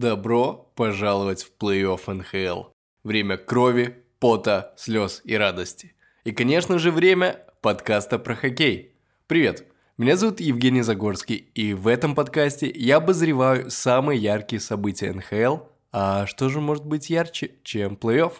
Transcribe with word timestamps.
Добро 0.00 0.72
пожаловать 0.76 1.42
в 1.42 1.52
плей-офф 1.62 2.10
НХЛ. 2.10 2.70
Время 3.04 3.36
крови, 3.36 4.02
пота, 4.18 4.72
слез 4.78 5.20
и 5.24 5.34
радости. 5.34 5.94
И, 6.24 6.32
конечно 6.32 6.78
же, 6.78 6.90
время 6.90 7.44
подкаста 7.60 8.18
про 8.18 8.34
хоккей. 8.34 8.94
Привет, 9.26 9.66
меня 9.98 10.16
зовут 10.16 10.40
Евгений 10.40 10.80
Загорский, 10.80 11.36
и 11.36 11.74
в 11.74 11.86
этом 11.86 12.14
подкасте 12.14 12.72
я 12.74 12.96
обозреваю 12.96 13.70
самые 13.70 14.18
яркие 14.18 14.58
события 14.58 15.12
НХЛ. 15.12 15.64
А 15.92 16.24
что 16.24 16.48
же 16.48 16.62
может 16.62 16.86
быть 16.86 17.10
ярче, 17.10 17.56
чем 17.62 17.92
плей-офф? 17.92 18.32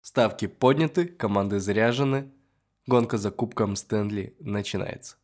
Ставки 0.00 0.48
подняты, 0.48 1.06
команды 1.06 1.60
заряжены, 1.60 2.32
гонка 2.88 3.16
за 3.16 3.30
кубком 3.30 3.76
Стэнли 3.76 4.34
начинается. 4.40 5.18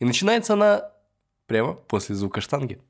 И 0.00 0.04
начинается 0.04 0.54
она 0.54 0.90
прямо 1.46 1.74
после 1.74 2.16
звука 2.16 2.40
штанги. 2.40 2.80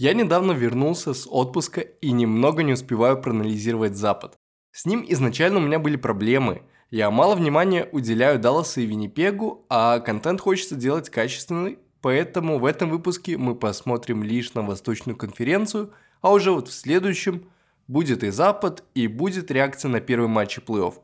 Я 0.00 0.14
недавно 0.14 0.52
вернулся 0.52 1.12
с 1.12 1.28
отпуска 1.30 1.82
и 1.82 2.10
немного 2.12 2.62
не 2.62 2.72
успеваю 2.72 3.20
проанализировать 3.20 3.98
Запад. 3.98 4.38
С 4.72 4.86
ним 4.86 5.04
изначально 5.06 5.58
у 5.58 5.62
меня 5.62 5.78
были 5.78 5.96
проблемы. 5.96 6.62
Я 6.90 7.10
мало 7.10 7.34
внимания 7.34 7.86
уделяю 7.92 8.38
Далласу 8.38 8.80
и 8.80 8.86
Виннипегу, 8.86 9.66
а 9.68 9.98
контент 9.98 10.40
хочется 10.40 10.74
делать 10.74 11.10
качественный, 11.10 11.78
поэтому 12.00 12.58
в 12.58 12.64
этом 12.64 12.88
выпуске 12.88 13.36
мы 13.36 13.54
посмотрим 13.54 14.22
лишь 14.22 14.54
на 14.54 14.62
Восточную 14.62 15.18
конференцию, 15.18 15.92
а 16.22 16.32
уже 16.32 16.50
вот 16.50 16.68
в 16.68 16.72
следующем 16.72 17.50
будет 17.86 18.24
и 18.24 18.30
Запад, 18.30 18.84
и 18.94 19.06
будет 19.06 19.50
реакция 19.50 19.90
на 19.90 20.00
первый 20.00 20.28
матч 20.28 20.60
плей-офф. 20.60 20.94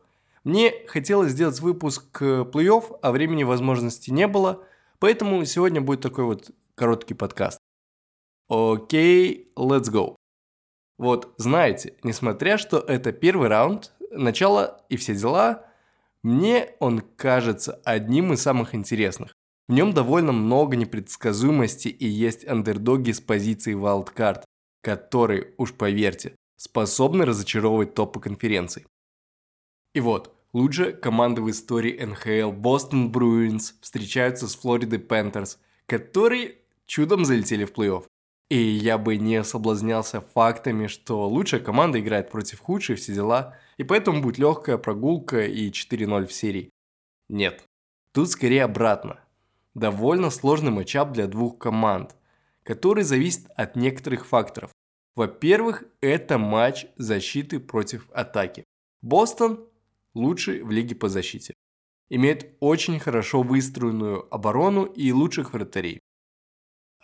Мне 0.43 0.73
хотелось 0.87 1.33
сделать 1.33 1.61
выпуск 1.61 2.23
плей-офф, 2.23 2.99
а 3.03 3.13
времени 3.13 3.45
возможности 3.45 4.11
не 4.11 4.27
было, 4.27 4.65
поэтому 5.01 5.45
сегодня 5.45 5.83
будет 5.83 6.01
такой 6.01 6.25
вот 6.25 6.51
короткий 6.75 7.13
подкаст. 7.13 7.59
Окей, 8.49 9.53
let's 9.57 9.91
go. 9.91 10.17
Вот, 10.99 11.35
знаете, 11.37 11.97
несмотря 12.03 12.59
что 12.59 12.79
это 12.79 13.13
первый 13.13 13.49
раунд, 13.49 13.93
начало 14.11 14.85
и 14.89 14.97
все 14.97 15.15
дела, 15.15 15.67
мне 16.23 16.75
он 16.81 17.01
кажется 17.01 17.81
одним 17.85 18.33
из 18.33 18.43
самых 18.43 18.75
интересных. 18.75 19.35
В 19.69 19.73
нем 19.73 19.93
довольно 19.93 20.33
много 20.33 20.77
непредсказуемости 20.77 21.89
и 21.89 22.07
есть 22.07 22.47
андердоги 22.47 23.11
с 23.11 23.21
позиции 23.21 23.75
wildcard, 23.75 24.45
которые, 24.81 25.55
уж 25.59 25.73
поверьте, 25.73 26.37
способны 26.57 27.25
разочаровывать 27.25 27.95
топы 27.95 28.21
конференций. 28.21 28.87
И 29.93 30.01
вот, 30.01 30.37
лучшие 30.53 30.93
команды 30.93 31.43
в 31.43 31.51
истории 31.51 32.01
НХЛ 32.01 32.53
Бостон 32.53 33.11
Bruins 33.11 33.75
встречаются 33.81 34.47
с 34.47 34.55
Флориды 34.55 34.99
Пентерс, 34.99 35.59
которые 35.87 36.59
чудом 36.87 37.25
залетели 37.25 37.65
в 37.65 37.73
плей-офф. 37.73 38.05
И 38.49 38.59
я 38.59 38.97
бы 38.97 39.17
не 39.17 39.43
соблазнялся 39.43 40.21
фактами, 40.21 40.87
что 40.87 41.29
лучшая 41.29 41.61
команда 41.61 42.01
играет 42.01 42.31
против 42.31 42.61
худшей, 42.61 42.95
все 42.95 43.13
дела, 43.13 43.57
и 43.77 43.83
поэтому 43.83 44.23
будет 44.23 44.39
легкая 44.39 44.79
прогулка 44.79 45.45
и 45.45 45.71
4-0 45.71 46.27
в 46.27 46.33
серии. 46.33 46.71
Нет, 47.29 47.65
тут 48.13 48.31
скорее 48.31 48.65
обратно. 48.65 49.19
Довольно 49.75 50.31
сложный 50.31 50.71
матчап 50.71 51.13
для 51.13 51.27
двух 51.27 51.59
команд, 51.59 52.15
который 52.63 53.03
зависит 53.03 53.51
от 53.57 53.75
некоторых 53.75 54.27
факторов. 54.27 54.71
Во-первых, 55.17 55.85
это 56.01 56.39
матч 56.39 56.87
защиты 56.97 57.59
против 57.59 58.09
атаки. 58.13 58.65
Бостон 59.03 59.69
лучший 60.15 60.63
в 60.63 60.71
лиге 60.71 60.95
по 60.95 61.09
защите. 61.09 61.55
Имеет 62.11 62.55
очень 62.61 63.01
хорошо 63.01 63.43
выстроенную 63.43 64.33
оборону 64.33 64.85
и 64.85 65.11
лучших 65.11 65.53
вратарей. 65.53 66.01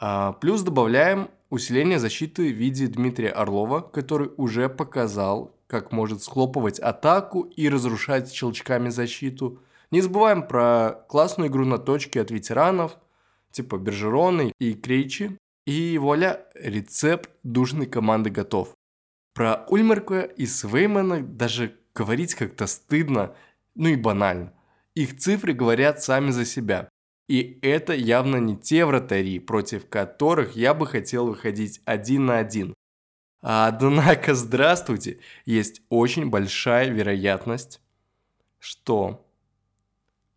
А, 0.05 0.33
плюс 0.33 0.62
добавляем 0.62 1.31
усиление 1.48 2.00
защиты 2.00 2.53
в 2.53 2.56
виде 2.56 2.89
Дмитрия 2.89 3.28
Орлова, 3.28 3.81
который 3.81 4.33
уже 4.36 4.69
показал, 4.69 5.55
как 5.69 5.92
может 5.92 6.25
схлопывать 6.25 6.81
атаку 6.81 7.42
и 7.42 7.68
разрушать 7.68 8.33
щелчками 8.33 8.89
защиту. 8.89 9.63
Не 9.92 10.01
забываем 10.01 10.45
про 10.48 11.05
классную 11.08 11.51
игру 11.51 11.64
на 11.64 11.79
точке 11.79 12.20
от 12.20 12.33
ветеранов, 12.33 12.98
типа 13.52 13.79
Бержероны 13.79 14.52
и 14.58 14.74
Крейчи. 14.74 15.39
И 15.67 15.96
вуаля, 15.98 16.48
рецепт 16.57 17.30
душной 17.45 17.86
команды 17.86 18.30
готов. 18.30 18.74
Про 19.34 19.64
Ульмерка 19.69 20.23
и 20.23 20.46
Свеймана 20.46 21.23
даже 21.23 21.77
говорить 21.95 22.34
как-то 22.34 22.67
стыдно, 22.67 23.36
ну 23.77 23.86
и 23.86 23.95
банально. 23.95 24.52
Их 24.96 25.17
цифры 25.17 25.52
говорят 25.52 26.02
сами 26.02 26.33
за 26.33 26.45
себя. 26.45 26.89
И 27.33 27.59
это 27.63 27.95
явно 27.95 28.37
не 28.37 28.59
те 28.59 28.85
вратари, 28.85 29.39
против 29.39 29.89
которых 29.89 30.55
я 30.55 30.75
бы 30.75 30.87
хотел 30.87 31.29
выходить 31.29 31.81
один 31.87 32.27
на 32.27 32.37
один. 32.37 32.75
Однако, 33.41 34.35
здравствуйте, 34.35 35.19
есть 35.47 35.81
очень 35.89 36.29
большая 36.29 36.91
вероятность, 36.91 37.81
что 38.59 39.27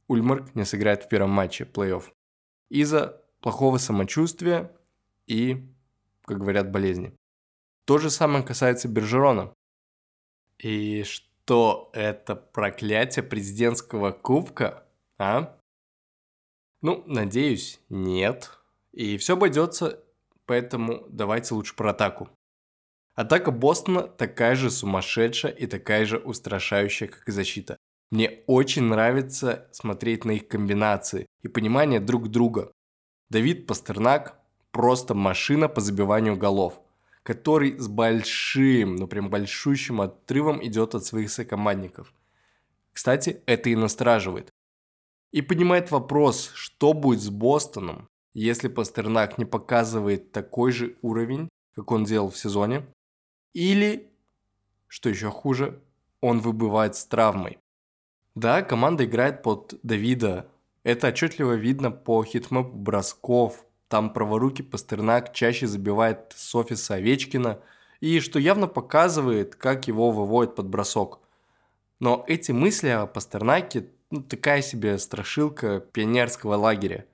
Ульмарк 0.07 0.55
не 0.55 0.63
сыграет 0.63 1.03
в 1.03 1.09
первом 1.09 1.31
матче 1.31 1.65
плей-офф 1.65 2.03
из-за 2.69 3.21
плохого 3.41 3.77
самочувствия 3.77 4.71
и, 5.27 5.67
как 6.23 6.37
говорят, 6.37 6.71
болезни. 6.71 7.13
То 7.83 7.97
же 7.97 8.09
самое 8.09 8.41
касается 8.41 8.87
Бержерона. 8.87 9.53
И 10.59 11.03
что 11.03 11.89
это 11.91 12.37
проклятие 12.37 13.23
президентского 13.23 14.13
кубка, 14.13 14.87
а? 15.17 15.59
Ну, 16.81 17.03
надеюсь, 17.07 17.79
нет. 17.89 18.51
И 18.91 19.17
все 19.17 19.33
обойдется, 19.33 20.03
поэтому 20.45 21.05
давайте 21.09 21.53
лучше 21.53 21.75
про 21.75 21.91
атаку. 21.91 22.29
Атака 23.15 23.51
Бостона 23.51 24.03
такая 24.03 24.55
же 24.55 24.69
сумасшедшая 24.69 25.51
и 25.51 25.67
такая 25.67 26.05
же 26.05 26.17
устрашающая, 26.17 27.07
как 27.07 27.27
и 27.27 27.31
защита. 27.31 27.77
Мне 28.11 28.43
очень 28.45 28.83
нравится 28.83 29.67
смотреть 29.71 30.25
на 30.25 30.31
их 30.31 30.47
комбинации 30.47 31.25
и 31.41 31.47
понимание 31.47 31.99
друг 31.99 32.29
друга. 32.29 32.71
Давид 33.29 33.67
Пастернак 33.67 34.39
просто 34.71 35.15
машина 35.15 35.67
по 35.69 35.81
забиванию 35.81 36.37
голов, 36.37 36.79
который 37.23 37.79
с 37.79 37.87
большим, 37.87 38.97
ну 38.97 39.07
прям 39.07 39.29
большущим 39.29 40.01
отрывом 40.01 40.63
идет 40.65 40.93
от 40.93 41.05
своих 41.05 41.31
сокомандников. 41.31 42.13
Кстати, 42.93 43.41
это 43.45 43.69
и 43.69 43.75
настораживает. 43.75 44.49
И 45.35 45.41
поднимает 45.41 45.91
вопрос, 45.91 46.49
что 46.53 46.93
будет 46.93 47.19
с 47.19 47.29
Бостоном, 47.29 48.07
если 48.33 48.69
Пастернак 48.69 49.37
не 49.37 49.43
показывает 49.43 50.31
такой 50.31 50.71
же 50.71 50.95
уровень, 51.01 51.49
как 51.75 51.91
он 51.91 52.05
делал 52.05 52.29
в 52.29 52.37
сезоне, 52.37 52.85
или, 53.51 54.09
что 54.87 55.09
еще 55.09 55.29
хуже, 55.29 55.81
он 56.21 56.39
выбывает 56.39 56.95
с 56.95 57.05
травмой. 57.05 57.57
Да, 58.33 58.61
команда 58.61 59.03
играет 59.03 59.43
под 59.43 59.77
Давида. 59.83 60.49
Это 60.83 61.09
отчетливо 61.09 61.55
видно 61.55 61.91
по 61.91 62.23
хитмэпу 62.23 62.71
бросков. 62.77 63.65
Там 63.89 64.13
праворуки 64.13 64.61
Пастернак 64.61 65.33
чаще 65.33 65.67
забивает 65.67 66.31
с 66.33 66.55
офиса 66.55 66.93
Овечкина. 66.93 67.59
И 67.99 68.21
что 68.21 68.39
явно 68.39 68.67
показывает, 68.67 69.57
как 69.57 69.89
его 69.89 70.11
выводит 70.11 70.55
под 70.55 70.69
бросок. 70.69 71.19
Но 71.99 72.23
эти 72.25 72.53
мысли 72.53 72.87
о 72.87 73.05
Пастернаке 73.05 73.89
ну, 74.15 74.21
такая 74.21 74.61
себе 74.61 74.97
страшилка 74.97 75.81
пионерского 75.81 76.55
лагеря. 76.55 77.05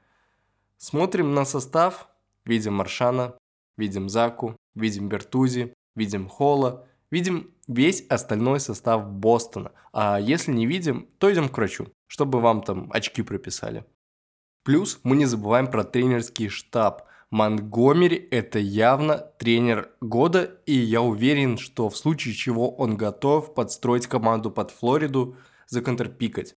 Смотрим 0.78 1.34
на 1.34 1.45
состав, 1.45 2.07
видим 2.45 2.75
Маршана, 2.75 3.34
видим 3.75 4.07
Заку, 4.07 4.56
видим 4.75 5.09
Бертузи, 5.09 5.73
видим 5.95 6.29
Холла, 6.29 6.85
видим 7.09 7.50
весь 7.67 8.06
остальной 8.07 8.59
состав 8.59 9.09
Бостона. 9.09 9.72
А 9.94 10.19
если 10.19 10.51
не 10.51 10.67
видим, 10.67 11.07
то 11.17 11.34
идем 11.34 11.50
к 11.50 11.57
врачу, 11.57 11.88
чтобы 12.06 12.39
вам 12.39 12.62
там 12.62 12.91
очки 12.91 13.23
прописали. 13.23 13.83
Плюс 14.63 15.00
мы 15.01 15.16
не 15.16 15.25
забываем 15.25 15.72
про 15.72 15.83
тренерский 15.83 16.50
штаб. 16.50 17.07
Монгомери– 17.31 18.27
это 18.31 18.59
явно 18.59 19.18
тренер 19.39 19.89
года, 20.01 20.59
и 20.68 20.74
я 20.74 21.01
уверен, 21.01 21.57
что 21.57 21.89
в 21.89 21.98
случае 21.98 22.36
чего 22.36 22.69
он 22.69 22.95
готов 22.95 23.56
подстроить 23.56 24.06
команду 24.06 24.51
под 24.51 24.69
Флориду, 24.69 25.36
законтрпикать. 25.65 26.56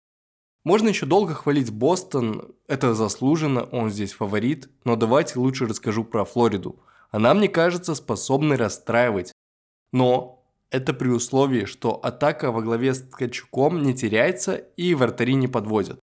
Можно 0.64 0.90
еще 0.90 1.06
долго 1.06 1.34
хвалить 1.34 1.72
Бостон, 1.72 2.56
это 2.68 2.94
заслуженно, 2.94 3.64
он 3.64 3.90
здесь 3.90 4.14
фаворит, 4.14 4.70
но 4.86 4.96
давайте 4.96 5.40
лучше 5.40 5.66
расскажу 5.66 6.06
про 6.06 6.24
Флориду. 6.24 6.80
Она, 7.12 7.34
мне 7.34 7.50
кажется, 7.50 7.96
способна 7.96 8.56
расстраивать. 8.56 9.34
Но 9.92 10.44
это 10.72 10.94
при 10.94 11.10
условии, 11.10 11.66
что 11.66 11.94
атака 11.94 12.52
во 12.52 12.62
главе 12.62 12.94
с 12.94 13.02
Ткачуком 13.02 13.84
не 13.84 13.94
теряется 13.94 14.56
и 14.56 14.96
вратари 14.96 15.36
не 15.36 15.48
подводят. 15.48 16.00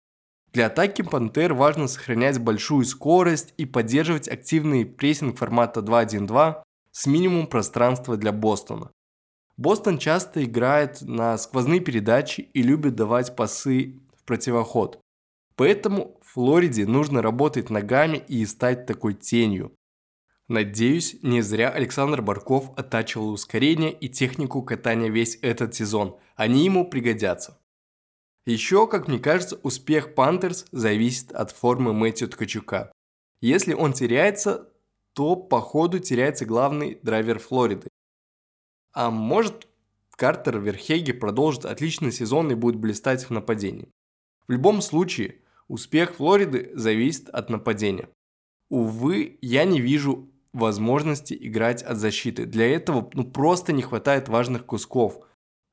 Для 0.54 0.68
атаки 0.68 1.04
Пантер 1.04 1.54
важно 1.54 1.88
сохранять 1.88 2.40
большую 2.40 2.84
скорость 2.86 3.54
и 3.58 3.66
поддерживать 3.66 4.28
активный 4.28 4.86
прессинг 4.86 5.38
формата 5.38 5.82
2-1-2 5.82 6.64
с 6.92 7.06
минимумом 7.06 7.48
пространства 7.48 8.18
для 8.18 8.32
Бостона. 8.32 8.90
Бостон 9.56 10.00
часто 10.00 10.44
играет 10.44 11.02
на 11.02 11.38
сквозные 11.38 11.80
передачи 11.80 12.42
и 12.42 12.64
любит 12.64 12.96
давать 12.96 13.36
пасы 13.36 14.00
противоход. 14.28 15.02
Поэтому 15.56 16.20
Флориде 16.22 16.86
нужно 16.86 17.24
работать 17.24 17.72
ногами 17.72 18.24
и 18.28 18.46
стать 18.46 18.86
такой 18.86 19.16
тенью. 19.16 19.76
Надеюсь, 20.48 21.18
не 21.24 21.42
зря 21.42 21.70
Александр 21.72 22.22
Барков 22.22 22.72
оттачивал 22.78 23.32
ускорение 23.32 23.92
и 23.92 24.08
технику 24.08 24.62
катания 24.62 25.10
весь 25.10 25.40
этот 25.42 25.74
сезон. 25.74 26.20
Они 26.36 26.64
ему 26.64 26.88
пригодятся. 26.88 27.60
Еще, 28.46 28.88
как 28.88 29.08
мне 29.08 29.20
кажется, 29.20 29.60
успех 29.64 30.16
Пантерс 30.16 30.68
зависит 30.72 31.32
от 31.34 31.52
формы 31.52 31.92
Мэтью 31.92 32.30
Ткачука. 32.30 32.92
Если 33.42 33.74
он 33.74 33.92
теряется, 33.92 34.72
то 35.14 35.36
по 35.36 35.60
ходу 35.60 36.00
теряется 36.00 36.46
главный 36.46 37.00
драйвер 37.02 37.40
Флориды. 37.40 37.90
А 38.94 39.12
может, 39.12 39.68
Картер 40.12 40.60
Верхеги 40.60 41.12
продолжит 41.12 41.66
отличный 41.66 42.12
сезон 42.12 42.50
и 42.52 42.56
будет 42.56 42.78
блистать 42.78 43.26
в 43.26 43.32
нападении. 43.32 43.90
В 44.48 44.52
любом 44.52 44.82
случае, 44.82 45.42
успех 45.68 46.16
Флориды 46.16 46.72
зависит 46.74 47.30
от 47.30 47.50
нападения. 47.50 48.10
Увы, 48.70 49.38
я 49.42 49.66
не 49.66 49.82
вижу 49.82 50.30
возможности 50.54 51.38
играть 51.40 51.84
от 51.84 51.98
защиты. 51.98 52.46
Для 52.46 52.68
этого 52.68 53.10
ну, 53.14 53.24
просто 53.24 53.74
не 53.74 53.82
хватает 53.82 54.30
важных 54.30 54.66
кусков, 54.66 55.20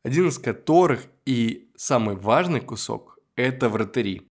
один 0.02 0.28
из 0.28 0.38
которых 0.38 1.06
и 1.24 1.70
самый 1.76 2.16
важный 2.16 2.60
кусок– 2.60 3.18
это 3.36 3.68
вратари. 3.68 4.28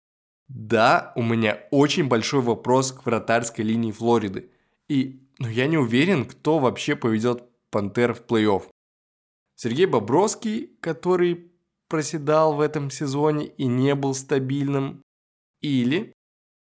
Да, 0.48 1.12
у 1.16 1.22
меня 1.22 1.66
очень 1.70 2.08
большой 2.08 2.42
вопрос 2.42 2.92
к 2.92 3.06
вратарской 3.06 3.64
линии 3.64 3.90
Флориды. 3.90 4.50
И 4.88 5.26
ну, 5.38 5.48
я 5.48 5.66
не 5.66 5.78
уверен, 5.78 6.26
кто 6.26 6.58
вообще 6.58 6.94
поведет 6.94 7.44
Пантер 7.70 8.12
в 8.12 8.22
плей-офф. 8.26 8.64
Сергей 9.54 9.86
Бобровский, 9.86 10.76
который 10.80 11.51
проседал 11.92 12.54
в 12.54 12.62
этом 12.62 12.90
сезоне 12.90 13.48
и 13.48 13.66
не 13.66 13.94
был 13.94 14.14
стабильным, 14.14 15.04
или 15.60 16.14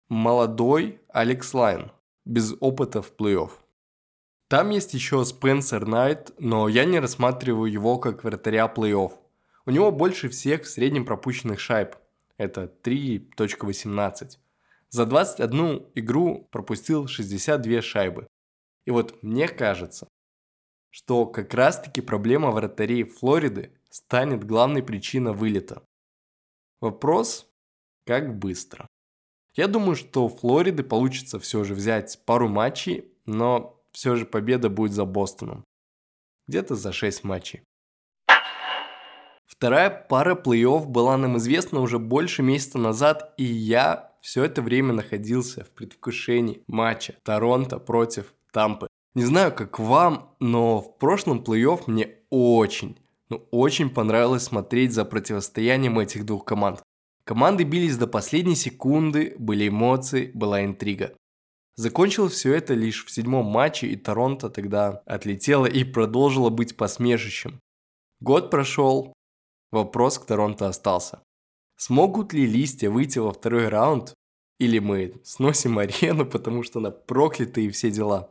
молодой 0.07 1.01
Алекс 1.07 1.53
Лайон, 1.53 1.91
без 2.25 2.55
опыта 2.59 3.03
в 3.03 3.13
плей-офф. 3.15 3.51
Там 4.47 4.71
есть 4.71 4.95
еще 4.95 5.23
Спенсер 5.23 5.85
Найт, 5.85 6.31
но 6.39 6.67
я 6.67 6.83
не 6.83 6.99
рассматриваю 6.99 7.71
его 7.71 7.99
как 7.99 8.23
вратаря 8.23 8.65
плей-офф. 8.75 9.11
У 9.67 9.69
него 9.69 9.91
больше 9.91 10.29
всех 10.29 10.63
в 10.63 10.67
среднем 10.67 11.05
пропущенных 11.05 11.59
шайб. 11.59 11.95
Это 12.37 12.63
3.18. 12.83 14.39
За 14.89 15.05
21 15.05 15.91
игру 15.93 16.47
пропустил 16.49 17.05
62 17.05 17.83
шайбы. 17.83 18.25
И 18.85 18.89
вот 18.89 19.21
мне 19.21 19.47
кажется, 19.47 20.07
что 20.89 21.27
как 21.27 21.53
раз 21.53 21.79
таки 21.79 22.01
проблема 22.01 22.49
вратарей 22.49 23.03
Флориды 23.03 23.75
станет 23.89 24.43
главной 24.43 24.83
причиной 24.83 25.33
вылета. 25.33 25.83
Вопрос, 26.81 27.49
как 28.05 28.37
быстро. 28.37 28.87
Я 29.55 29.67
думаю, 29.67 29.95
что 29.95 30.25
у 30.25 30.29
Флориды 30.29 30.83
получится 30.83 31.39
все 31.39 31.63
же 31.63 31.73
взять 31.73 32.23
пару 32.25 32.47
матчей, 32.47 33.11
но 33.25 33.81
все 33.91 34.15
же 34.15 34.25
победа 34.25 34.69
будет 34.69 34.93
за 34.93 35.05
Бостоном. 35.05 35.63
Где-то 36.47 36.75
за 36.75 36.91
6 36.91 37.23
матчей. 37.23 37.61
Вторая 39.45 39.89
пара 39.89 40.35
плей-офф 40.35 40.85
была 40.85 41.17
нам 41.17 41.37
известна 41.37 41.81
уже 41.81 41.99
больше 41.99 42.43
месяца 42.43 42.77
назад, 42.77 43.33
и 43.37 43.43
я 43.43 44.15
все 44.21 44.43
это 44.43 44.61
время 44.61 44.93
находился 44.93 45.63
в 45.65 45.71
предвкушении 45.71 46.63
матча 46.67 47.15
Торонто 47.23 47.79
против 47.79 48.33
Тампы. 48.53 48.87
Не 49.15 49.23
знаю, 49.23 49.53
как 49.53 49.79
вам, 49.79 50.35
но 50.39 50.79
в 50.79 50.97
прошлом 50.97 51.43
плей-офф 51.43 51.83
мне 51.87 52.15
очень, 52.29 52.97
ну 53.29 53.47
очень 53.51 53.89
понравилось 53.89 54.43
смотреть 54.43 54.93
за 54.93 55.05
противостоянием 55.05 55.99
этих 55.99 56.25
двух 56.25 56.45
команд. 56.45 56.81
Команды 57.23 57.63
бились 57.63 57.97
до 57.97 58.07
последней 58.07 58.55
секунды, 58.55 59.35
были 59.37 59.67
эмоции, 59.67 60.31
была 60.33 60.65
интрига. 60.65 61.15
Закончилось 61.75 62.33
все 62.33 62.55
это 62.55 62.73
лишь 62.73 63.05
в 63.05 63.11
седьмом 63.11 63.45
матче, 63.45 63.87
и 63.87 63.95
Торонто 63.95 64.49
тогда 64.49 65.01
отлетело 65.05 65.65
и 65.65 65.83
продолжило 65.83 66.49
быть 66.49 66.75
посмешищем. 66.75 67.59
Год 68.19 68.49
прошел, 68.51 69.13
вопрос 69.71 70.19
к 70.19 70.25
Торонто 70.25 70.67
остался. 70.67 71.21
Смогут 71.77 72.33
ли 72.33 72.45
листья 72.45 72.89
выйти 72.89 73.19
во 73.19 73.31
второй 73.31 73.69
раунд, 73.69 74.13
или 74.59 74.79
мы 74.79 75.21
сносим 75.23 75.79
арену, 75.79 76.25
потому 76.25 76.63
что 76.63 76.79
она 76.79 76.91
проклята 76.91 77.61
и 77.61 77.69
все 77.69 77.91
дела? 77.91 78.29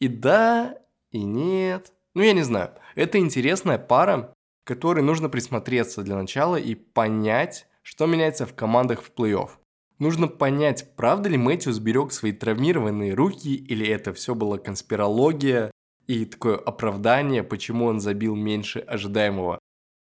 И 0.00 0.08
да, 0.08 0.76
и 1.10 1.22
нет. 1.22 1.92
Ну, 2.14 2.22
я 2.22 2.32
не 2.32 2.42
знаю. 2.42 2.70
Это 2.94 3.18
интересная 3.18 3.78
пара, 3.78 4.34
которой 4.64 5.02
нужно 5.02 5.28
присмотреться 5.28 6.02
для 6.02 6.16
начала 6.16 6.56
и 6.56 6.74
понять, 6.74 7.66
что 7.82 8.06
меняется 8.06 8.46
в 8.46 8.54
командах 8.54 9.02
в 9.02 9.12
плей-офф. 9.12 9.50
Нужно 9.98 10.28
понять, 10.28 10.94
правда 10.96 11.28
ли 11.28 11.38
Мэтью 11.38 11.72
сберег 11.72 12.12
свои 12.12 12.32
травмированные 12.32 13.14
руки, 13.14 13.54
или 13.54 13.86
это 13.86 14.12
все 14.12 14.34
была 14.34 14.58
конспирология 14.58 15.70
и 16.06 16.24
такое 16.24 16.56
оправдание, 16.56 17.42
почему 17.42 17.86
он 17.86 18.00
забил 18.00 18.34
меньше 18.34 18.80
ожидаемого. 18.80 19.58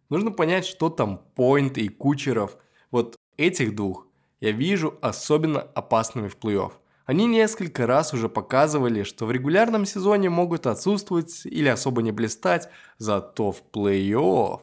Нужно 0.09 0.31
понять, 0.31 0.65
что 0.65 0.89
там 0.89 1.19
Пойнт 1.35 1.77
и 1.77 1.89
Кучеров. 1.89 2.57
Вот 2.91 3.15
этих 3.37 3.75
двух 3.75 4.07
я 4.41 4.51
вижу 4.51 4.97
особенно 5.01 5.61
опасными 5.61 6.27
в 6.27 6.37
плей-офф. 6.37 6.73
Они 7.05 7.25
несколько 7.25 7.85
раз 7.85 8.13
уже 8.13 8.29
показывали, 8.29 9.03
что 9.03 9.25
в 9.25 9.31
регулярном 9.31 9.85
сезоне 9.85 10.29
могут 10.29 10.67
отсутствовать 10.67 11.45
или 11.45 11.67
особо 11.67 12.01
не 12.01 12.11
блистать, 12.11 12.69
зато 12.97 13.51
в 13.51 13.63
плей-офф 13.73 14.61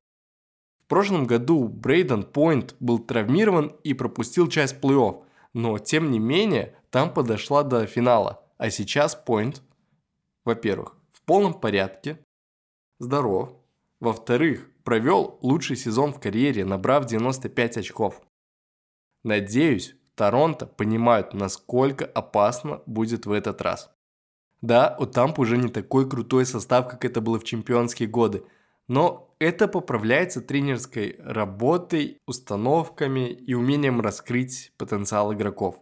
прошлом 0.91 1.25
году 1.25 1.69
Брейден 1.69 2.25
Пойнт 2.25 2.75
был 2.81 2.99
травмирован 2.99 3.77
и 3.85 3.95
пропустил 3.95 4.49
часть 4.49 4.81
плей-офф, 4.81 5.23
но 5.55 5.79
тем 5.79 6.11
не 6.11 6.19
менее 6.19 6.75
там 6.91 7.15
подошла 7.15 7.63
до 7.63 7.87
финала. 7.87 8.45
А 8.59 8.71
сейчас 8.71 9.15
Пойнт, 9.15 9.63
во-первых, 10.45 10.97
в 11.13 11.23
полном 11.23 11.55
порядке, 11.55 12.19
здоров, 12.99 13.53
во-вторых, 14.01 14.69
провел 14.83 15.39
лучший 15.43 15.77
сезон 15.77 16.13
в 16.13 16.19
карьере, 16.19 16.65
набрав 16.65 17.07
95 17.07 17.77
очков. 17.79 18.21
Надеюсь, 19.23 19.95
Торонто 20.21 20.67
понимают, 20.67 21.35
насколько 21.35 22.05
опасно 22.05 22.83
будет 22.87 23.27
в 23.27 23.33
этот 23.33 23.61
раз. 23.63 23.91
Да, 24.61 24.97
у 25.01 25.07
Тампа 25.07 25.41
уже 25.41 25.57
не 25.57 25.69
такой 25.69 26.09
крутой 26.09 26.47
состав, 26.47 26.89
как 26.89 27.05
это 27.05 27.21
было 27.21 27.39
в 27.39 27.45
чемпионские 27.45 28.09
годы– 28.09 28.45
но 28.91 29.33
это 29.39 29.69
поправляется 29.69 30.41
тренерской 30.41 31.15
работой, 31.21 32.19
установками 32.27 33.31
и 33.31 33.55
умением 33.55 34.01
раскрыть 34.01 34.73
потенциал 34.79 35.33
игроков. 35.33 35.79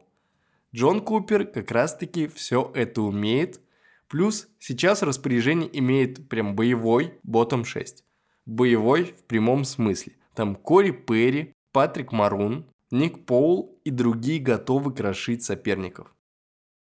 Джон 0.74 1.00
Купер 1.00 1.46
как 1.46 1.70
раз-таки 1.70 2.28
все 2.28 2.70
это 2.74 3.00
умеет, 3.00 3.62
плюс 4.08 4.48
сейчас 4.58 5.02
распоряжение 5.02 5.70
имеет 5.78 6.28
прям 6.28 6.54
боевой 6.54 7.14
ботом 7.22 7.64
6. 7.64 8.04
Боевой 8.44 9.04
в 9.04 9.24
прямом 9.24 9.64
смысле. 9.64 10.12
Там 10.34 10.54
Кори 10.54 10.90
Перри, 10.90 11.54
Патрик 11.72 12.12
Марун, 12.12 12.66
Ник 12.90 13.24
Поул 13.24 13.77
и 13.88 13.90
другие 13.90 14.38
готовы 14.38 14.92
крошить 14.92 15.42
соперников. 15.42 16.14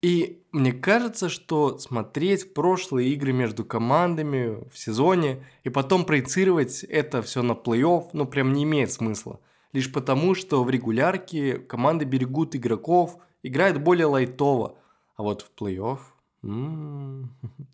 И 0.03 0.43
мне 0.51 0.73
кажется, 0.73 1.29
что 1.29 1.79
смотреть 1.79 2.53
прошлые 2.53 3.11
игры 3.11 3.33
между 3.33 3.65
командами 3.65 4.69
в 4.69 4.77
сезоне 4.77 5.47
и 5.63 5.69
потом 5.69 6.05
проецировать 6.05 6.83
это 6.83 7.23
все 7.23 7.43
на 7.43 7.53
плей-офф, 7.53 8.11
ну 8.13 8.27
прям 8.27 8.53
не 8.53 8.65
имеет 8.65 8.91
смысла. 8.91 9.39
Лишь 9.73 9.93
потому, 9.93 10.35
что 10.35 10.65
в 10.65 10.71
регулярке 10.71 11.59
команды 11.59 12.05
берегут 12.05 12.57
игроков, 12.57 13.19
играют 13.45 13.79
более 13.79 14.07
лайтово. 14.07 14.77
А 15.15 15.23
вот 15.23 15.43
в 15.43 15.51
плей-офф... 15.57 16.01
М-м-м. 16.43 17.31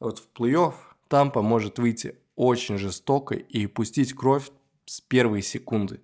Вот 0.00 0.18
в 0.18 0.28
плей-офф 0.36 0.74
Тампа 1.06 1.40
может 1.40 1.78
выйти 1.78 2.16
очень 2.34 2.78
жестоко 2.78 3.36
и 3.36 3.68
пустить 3.68 4.12
кровь 4.12 4.50
с 4.86 5.00
первой 5.00 5.40
секунды. 5.40 6.00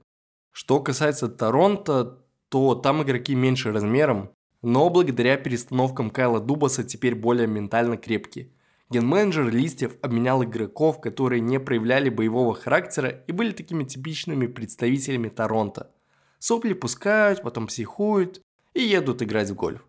Что 0.52 0.80
касается 0.80 1.28
Торонто, 1.28 2.19
то 2.50 2.74
там 2.74 3.02
игроки 3.02 3.34
меньше 3.34 3.72
размером, 3.72 4.30
но 4.60 4.90
благодаря 4.90 5.36
перестановкам 5.36 6.10
Кайла 6.10 6.40
Дубаса 6.40 6.84
теперь 6.84 7.14
более 7.14 7.46
ментально 7.46 7.96
крепкие. 7.96 8.50
Генменеджер 8.90 9.48
Листьев 9.48 9.96
обменял 10.02 10.42
игроков, 10.42 11.00
которые 11.00 11.40
не 11.40 11.60
проявляли 11.60 12.10
боевого 12.10 12.54
характера 12.54 13.08
и 13.08 13.32
были 13.32 13.52
такими 13.52 13.84
типичными 13.84 14.48
представителями 14.48 15.28
Торонто. 15.28 15.92
Сопли 16.40 16.72
пускают, 16.72 17.42
потом 17.42 17.68
психуют 17.68 18.42
и 18.74 18.82
едут 18.82 19.22
играть 19.22 19.50
в 19.50 19.54
гольф. 19.54 19.86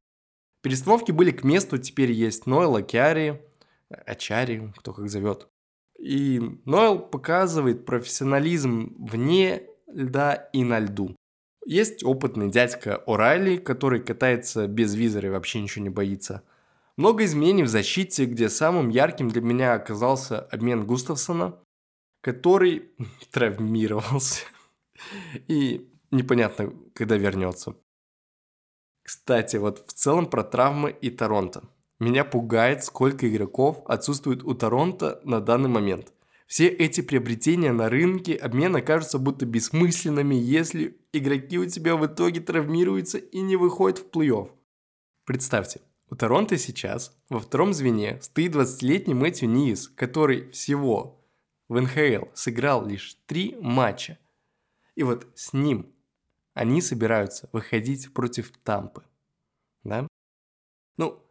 Перестановки 0.61 1.11
были 1.11 1.31
к 1.31 1.43
месту, 1.43 1.79
теперь 1.79 2.11
есть 2.11 2.45
Нойл 2.45 2.75
Акиари, 2.75 3.41
Ачари, 3.89 4.71
кто 4.77 4.93
как 4.93 5.09
зовет. 5.09 5.47
И 5.97 6.39
Нойл 6.65 6.99
показывает 6.99 7.85
профессионализм 7.85 8.95
вне 8.99 9.63
льда 9.87 10.49
и 10.53 10.63
на 10.63 10.79
льду. 10.79 11.15
Есть 11.65 12.03
опытный 12.03 12.49
дядька 12.49 13.03
О'Райли, 13.05 13.57
который 13.57 14.01
катается 14.01 14.67
без 14.67 14.95
визора 14.95 15.27
и 15.27 15.31
вообще 15.31 15.61
ничего 15.61 15.83
не 15.83 15.89
боится. 15.89 16.43
Много 16.97 17.23
изменений 17.23 17.63
в 17.63 17.67
защите, 17.67 18.25
где 18.25 18.49
самым 18.49 18.89
ярким 18.89 19.29
для 19.29 19.41
меня 19.41 19.73
оказался 19.73 20.39
обмен 20.39 20.85
Густавсона, 20.85 21.57
который 22.21 22.91
травмировался. 23.31 24.45
И 25.47 25.89
непонятно, 26.11 26.73
когда 26.93 27.17
вернется. 27.17 27.75
Кстати, 29.03 29.57
вот 29.57 29.87
в 29.87 29.93
целом 29.93 30.27
про 30.27 30.43
травмы 30.43 30.91
и 30.91 31.09
Торонто. 31.09 31.63
Меня 31.99 32.25
пугает, 32.25 32.83
сколько 32.83 33.29
игроков 33.29 33.83
отсутствует 33.85 34.43
у 34.43 34.53
Торонто 34.53 35.21
на 35.23 35.39
данный 35.39 35.69
момент. 35.69 36.13
Все 36.51 36.67
эти 36.67 36.99
приобретения 36.99 37.71
на 37.71 37.87
рынке 37.87 38.35
обмена 38.35 38.81
кажутся 38.81 39.19
будто 39.19 39.45
бессмысленными, 39.45 40.35
если 40.35 40.99
игроки 41.13 41.57
у 41.57 41.65
тебя 41.65 41.95
в 41.95 42.05
итоге 42.05 42.41
травмируются 42.41 43.19
и 43.19 43.39
не 43.39 43.55
выходят 43.55 43.99
в 43.99 44.09
плей-офф. 44.09 44.51
Представьте, 45.23 45.79
у 46.09 46.15
Торонто 46.15 46.57
сейчас 46.57 47.17
во 47.29 47.39
втором 47.39 47.73
звене 47.73 48.19
стоит 48.21 48.53
20-летний 48.53 49.13
Мэтью 49.13 49.47
Ниис, 49.47 49.87
который 49.87 50.51
всего 50.51 51.23
в 51.69 51.79
НХЛ 51.79 52.25
сыграл 52.33 52.85
лишь 52.85 53.15
три 53.27 53.55
матча. 53.61 54.19
И 54.95 55.03
вот 55.03 55.27
с 55.35 55.53
ним 55.53 55.95
они 56.53 56.81
собираются 56.81 57.47
выходить 57.53 58.13
против 58.13 58.51
Тампы. 58.65 59.05
Да? 59.85 60.05
Ну, 60.97 61.23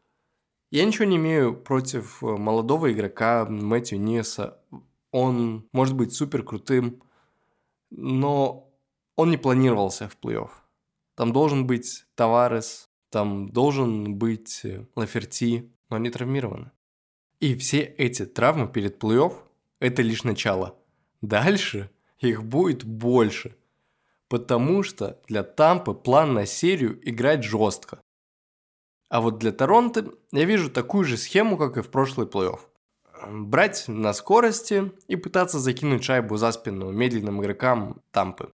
я 0.71 0.87
ничего 0.87 1.05
не 1.05 1.17
имею 1.17 1.55
против 1.55 2.25
э, 2.25 2.27
молодого 2.27 2.91
игрока 2.91 3.45
Мэтью 3.45 4.01
Ниеса. 4.01 4.57
Он 5.13 5.69
может 5.73 5.97
быть 5.97 6.13
супер 6.13 6.43
крутым, 6.43 7.03
но 7.91 8.73
он 9.17 9.31
не 9.31 9.37
планировался 9.37 10.09
в 10.09 10.17
плей-офф. 10.23 10.51
Там 11.17 11.33
должен 11.33 11.67
быть 11.67 12.07
Таварес, 12.15 12.89
там 13.11 13.49
должен 13.49 14.15
быть 14.15 14.65
э, 14.65 14.87
Лаферти, 14.95 15.71
но 15.89 15.97
они 15.97 16.11
травмированы. 16.11 16.71
И 17.41 17.57
все 17.57 17.81
эти 17.81 18.25
травмы 18.25 18.69
перед 18.69 19.03
плей-офф– 19.03 19.35
это 19.81 20.03
лишь 20.03 20.25
начало. 20.25 20.79
Дальше 21.21 21.91
их 22.19 22.45
будет 22.45 22.85
больше. 22.85 23.57
Потому 24.29 24.83
что 24.83 25.21
для 25.27 25.43
Тампы 25.43 25.93
план 25.93 26.35
на 26.35 26.47
серию 26.47 27.01
играть 27.09 27.43
жестко. 27.43 28.01
А 29.09 29.21
вот 29.21 29.39
для 29.39 29.51
Торонто 29.51 30.15
я 30.31 30.45
вижу 30.45 30.71
такую 30.71 31.05
же 31.05 31.17
схему, 31.17 31.59
как 31.59 31.77
и 31.77 31.83
в 31.83 31.91
прошлый 31.91 32.29
плей-офф. 32.29 32.61
Брать 33.29 33.85
на 33.89 34.13
скорости 34.13 34.93
и 35.09 35.17
пытаться 35.17 35.59
закинуть 35.59 36.05
шайбу 36.05 36.37
за 36.37 36.53
спину 36.53 36.91
медленным 36.91 37.41
игрокам 37.43 38.03
Тампы. 38.11 38.53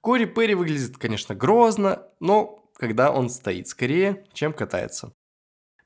Кори 0.00 0.24
Перри 0.24 0.54
выглядит, 0.54 0.98
конечно, 0.98 1.34
грозно, 1.34 2.08
но 2.20 2.68
когда 2.74 3.12
он 3.12 3.28
стоит 3.28 3.68
скорее, 3.68 4.26
чем 4.32 4.52
катается. 4.52 5.12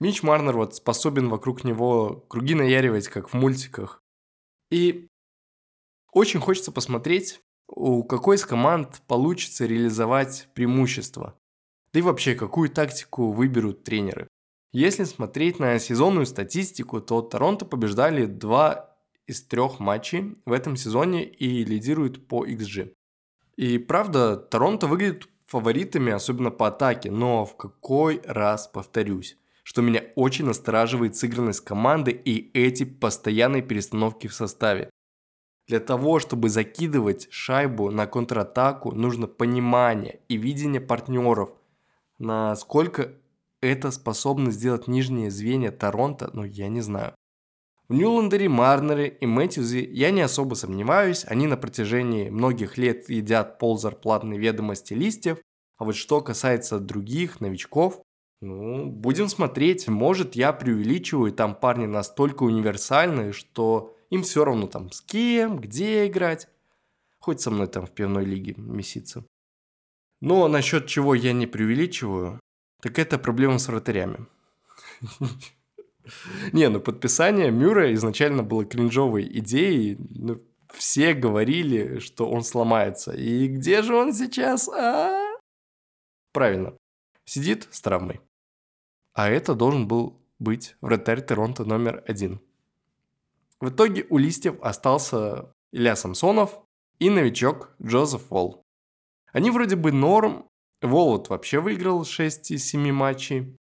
Мич 0.01 0.23
Марнер 0.23 0.57
вот 0.57 0.75
способен 0.75 1.29
вокруг 1.29 1.65
него 1.65 2.25
круги 2.29 2.55
наяривать, 2.55 3.09
как 3.09 3.31
в 3.31 3.35
мультиках. 3.35 4.03
И 4.71 5.09
очень 6.13 6.41
хочется 6.41 6.73
посмотреть, 6.73 7.41
у 7.69 8.05
какой 8.05 8.37
из 8.37 8.45
команд 8.45 9.03
получится 9.07 9.67
реализовать 9.67 10.49
преимущество. 10.55 11.39
Да 11.93 12.01
и 12.01 12.03
вообще, 12.03 12.35
какую 12.35 12.71
тактику 12.71 13.33
выберут 13.33 13.85
тренеры. 13.85 14.29
Если 14.79 15.05
смотреть 15.05 15.59
на 15.59 15.79
сезонную 15.79 16.27
статистику, 16.27 17.01
то 17.01 17.23
Торонто 17.23 17.65
побеждали 17.65 18.27
два 18.27 18.95
из 19.27 19.43
трех 19.43 19.81
матчей 19.81 20.37
в 20.45 20.53
этом 20.53 20.77
сезоне 20.77 21.25
и 21.25 21.65
лидируют 21.65 22.29
по 22.29 22.45
XG. 22.47 22.93
И 23.57 23.79
правда, 23.79 24.37
Торонто 24.37 24.87
выглядит 24.87 25.31
фаворитами, 25.47 26.13
особенно 26.13 26.51
по 26.51 26.67
атаке, 26.67 27.11
но 27.11 27.47
в 27.47 27.57
какой 27.57 28.21
раз 28.27 28.69
повторюсь, 28.69 29.39
что 29.63 29.81
меня 29.81 30.05
очень 30.15 30.45
настораживает 30.45 31.17
сыгранность 31.17 31.65
команды 31.65 32.11
и 32.11 32.51
эти 32.53 32.85
постоянные 32.85 33.63
перестановки 33.63 34.27
в 34.27 34.35
составе. 34.35 34.91
Для 35.67 35.81
того, 35.81 36.19
чтобы 36.19 36.51
закидывать 36.51 37.29
шайбу 37.31 37.91
на 37.91 38.07
контратаку, 38.07 38.93
нужно 38.93 39.27
понимание 39.27 40.21
и 40.29 40.37
видение 40.37 40.83
партнеров, 40.83 41.49
насколько 42.19 43.15
это 43.67 43.91
способно 43.91 44.51
сделать 44.51 44.89
нижние 44.89 45.31
звенья 45.31 45.71
Торонто, 45.71 46.31
ну 46.33 46.45
я 46.45 46.69
не 46.69 46.81
знаю. 46.81 47.15
В 47.89 47.95
Ньюландере, 47.95 48.49
Марнере 48.49 49.09
и 49.09 49.27
Мэтьюзе 49.27 49.85
я 49.85 50.11
не 50.11 50.21
особо 50.21 50.55
сомневаюсь, 50.55 51.25
они 51.25 51.47
на 51.47 51.57
протяжении 51.57 52.31
многих 52.31 52.79
лет 52.79 53.09
едят 53.09 53.59
пол 53.59 53.79
зарплатной 53.79 54.39
ведомости 54.39 54.93
листьев, 54.93 55.39
а 55.77 55.85
вот 55.85 55.95
что 55.95 56.21
касается 56.21 56.81
других 56.81 57.41
новичков, 57.41 58.03
ну, 58.41 58.87
будем 58.91 59.29
смотреть. 59.29 59.89
Может, 59.89 60.37
я 60.37 60.53
преувеличиваю, 60.53 61.33
там 61.33 61.55
парни 61.55 61.87
настолько 61.87 62.43
универсальные, 62.43 63.33
что 63.33 63.97
им 64.11 64.23
все 64.23 64.45
равно 64.45 64.67
там 64.67 64.91
с 64.91 65.01
кем, 65.01 65.59
где 65.59 66.07
играть. 66.07 66.49
Хоть 67.19 67.41
со 67.41 67.51
мной 67.51 67.67
там 67.67 67.87
в 67.87 67.93
пивной 67.93 68.25
лиге 68.25 68.55
месяца. 68.57 69.25
Но 70.21 70.49
насчет 70.49 70.87
чего 70.87 71.15
я 71.15 71.33
не 71.33 71.47
преувеличиваю, 71.47 72.41
так 72.81 72.99
это 72.99 73.19
проблема 73.19 73.59
с 73.59 73.69
вратарями. 73.69 74.27
Не, 76.53 76.69
ну 76.69 76.81
подписание 76.81 77.51
Мюра 77.51 77.93
изначально 77.95 78.43
было 78.43 78.65
кринжовой 78.65 79.27
идеей. 79.39 79.97
Ну, 79.99 80.41
все 80.73 81.15
говорили, 81.15 81.99
что 81.99 82.29
он 82.29 82.43
сломается. 82.43 83.13
И 83.13 83.49
где 83.49 83.83
же 83.83 83.95
он 83.95 84.13
сейчас? 84.13 84.69
А? 84.69 85.37
Правильно. 86.33 86.75
Сидит 87.25 87.67
с 87.71 87.81
травмой. 87.81 88.21
А 89.15 89.29
это 89.29 89.55
должен 89.55 89.89
был 89.89 90.21
быть 90.39 90.77
вратарь 90.81 91.23
Торонто 91.23 91.65
номер 91.65 92.05
один. 92.07 92.41
В 93.61 93.71
итоге 93.71 94.07
у 94.11 94.19
листьев 94.19 94.61
остался 94.61 95.51
Илья 95.73 95.97
Самсонов 95.97 96.61
и 96.99 97.09
новичок 97.09 97.75
Джозеф 97.83 98.31
Волл. 98.31 98.63
Они 99.33 99.51
вроде 99.51 99.77
бы 99.77 99.93
норм, 99.93 100.47
Волл 100.83 101.11
вот 101.13 101.29
вообще 101.29 101.61
выиграл 101.61 102.05
6 102.05 102.51
из 102.51 102.65
7 102.67 102.93
матчей, 102.93 103.57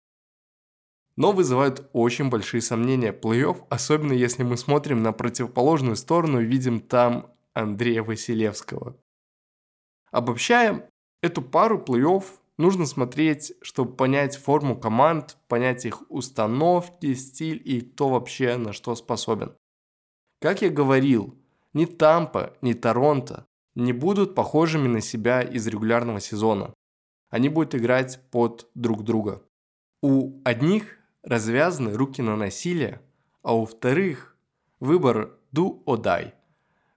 но 1.15 1.31
вызывают 1.31 1.89
очень 1.93 2.29
большие 2.29 2.61
сомнения 2.61 3.11
плей-офф, 3.11 3.65
особенно 3.69 4.13
если 4.13 4.43
мы 4.43 4.57
смотрим 4.57 5.03
на 5.03 5.13
противоположную 5.13 5.95
сторону 5.95 6.41
и 6.41 6.45
видим 6.45 6.79
там 6.79 7.31
Андрея 7.53 8.01
Василевского. 8.01 8.97
Обобщая, 10.11 10.89
эту 11.21 11.41
пару 11.41 11.79
плей-офф 11.79 12.23
нужно 12.57 12.85
смотреть, 12.85 13.53
чтобы 13.61 13.95
понять 13.95 14.37
форму 14.37 14.79
команд, 14.79 15.37
понять 15.47 15.85
их 15.85 16.03
установки, 16.09 17.13
стиль 17.13 17.61
и 17.63 17.81
кто 17.81 18.09
вообще 18.09 18.57
на 18.57 18.73
что 18.73 18.95
способен. 18.95 19.55
Как 20.41 20.61
я 20.61 20.69
говорил, 20.69 21.37
ни 21.73 21.85
Тампа, 21.85 22.57
ни 22.61 22.73
Торонто 22.73 23.45
не 23.75 23.93
будут 23.93 24.35
похожими 24.35 24.87
на 24.87 25.01
себя 25.01 25.41
из 25.41 25.65
регулярного 25.67 26.19
сезона. 26.19 26.73
Они 27.33 27.49
будут 27.49 27.73
играть 27.73 28.19
под 28.29 28.69
друг 28.75 29.03
друга. 29.03 29.41
У 30.03 30.39
одних 30.43 30.99
развязаны 31.23 31.93
руки 31.93 32.21
на 32.21 32.35
насилие, 32.35 33.01
а 33.41 33.57
у 33.57 33.65
вторых 33.65 34.37
выбор 34.79 35.39
do 35.51 35.83
or 35.85 35.99
die. 35.99 36.33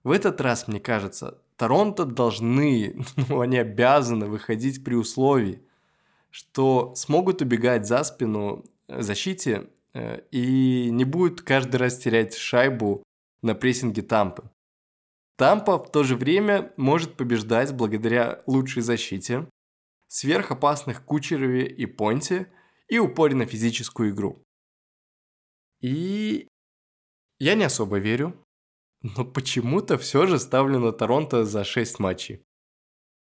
В 0.03 0.11
этот 0.11 0.39
раз, 0.39 0.67
мне 0.67 0.79
кажется, 0.79 1.41
Торонто 1.55 2.05
должны, 2.05 3.03
ну 3.29 3.41
они 3.41 3.57
обязаны 3.57 4.27
выходить 4.27 4.83
при 4.83 4.93
условии, 4.93 5.63
что 6.29 6.93
смогут 6.93 7.41
убегать 7.41 7.87
за 7.87 8.03
спину 8.03 8.63
защите 8.87 9.71
э, 9.95 10.21
и 10.29 10.89
не 10.91 11.03
будут 11.03 11.41
каждый 11.41 11.77
раз 11.77 11.97
терять 11.97 12.35
шайбу 12.35 13.01
на 13.41 13.55
прессинге 13.55 14.03
Тампы. 14.03 14.43
Тампа 15.35 15.79
в 15.79 15.91
то 15.91 16.03
же 16.03 16.15
время 16.15 16.73
может 16.77 17.15
побеждать 17.15 17.73
благодаря 17.73 18.43
лучшей 18.45 18.83
защите, 18.83 19.47
сверхопасных 20.07 21.03
Кучерове 21.05 21.67
и 21.67 21.85
Понте 21.85 22.51
и 22.87 22.99
упоре 22.99 23.35
на 23.35 23.45
физическую 23.45 24.11
игру. 24.11 24.43
И 25.81 26.47
я 27.39 27.55
не 27.55 27.65
особо 27.65 27.99
верю, 27.99 28.43
но 29.01 29.25
почему-то 29.25 29.97
все 29.97 30.25
же 30.25 30.39
ставлю 30.39 30.79
на 30.79 30.91
Торонто 30.91 31.45
за 31.45 31.63
6 31.63 31.99
матчей. 31.99 32.43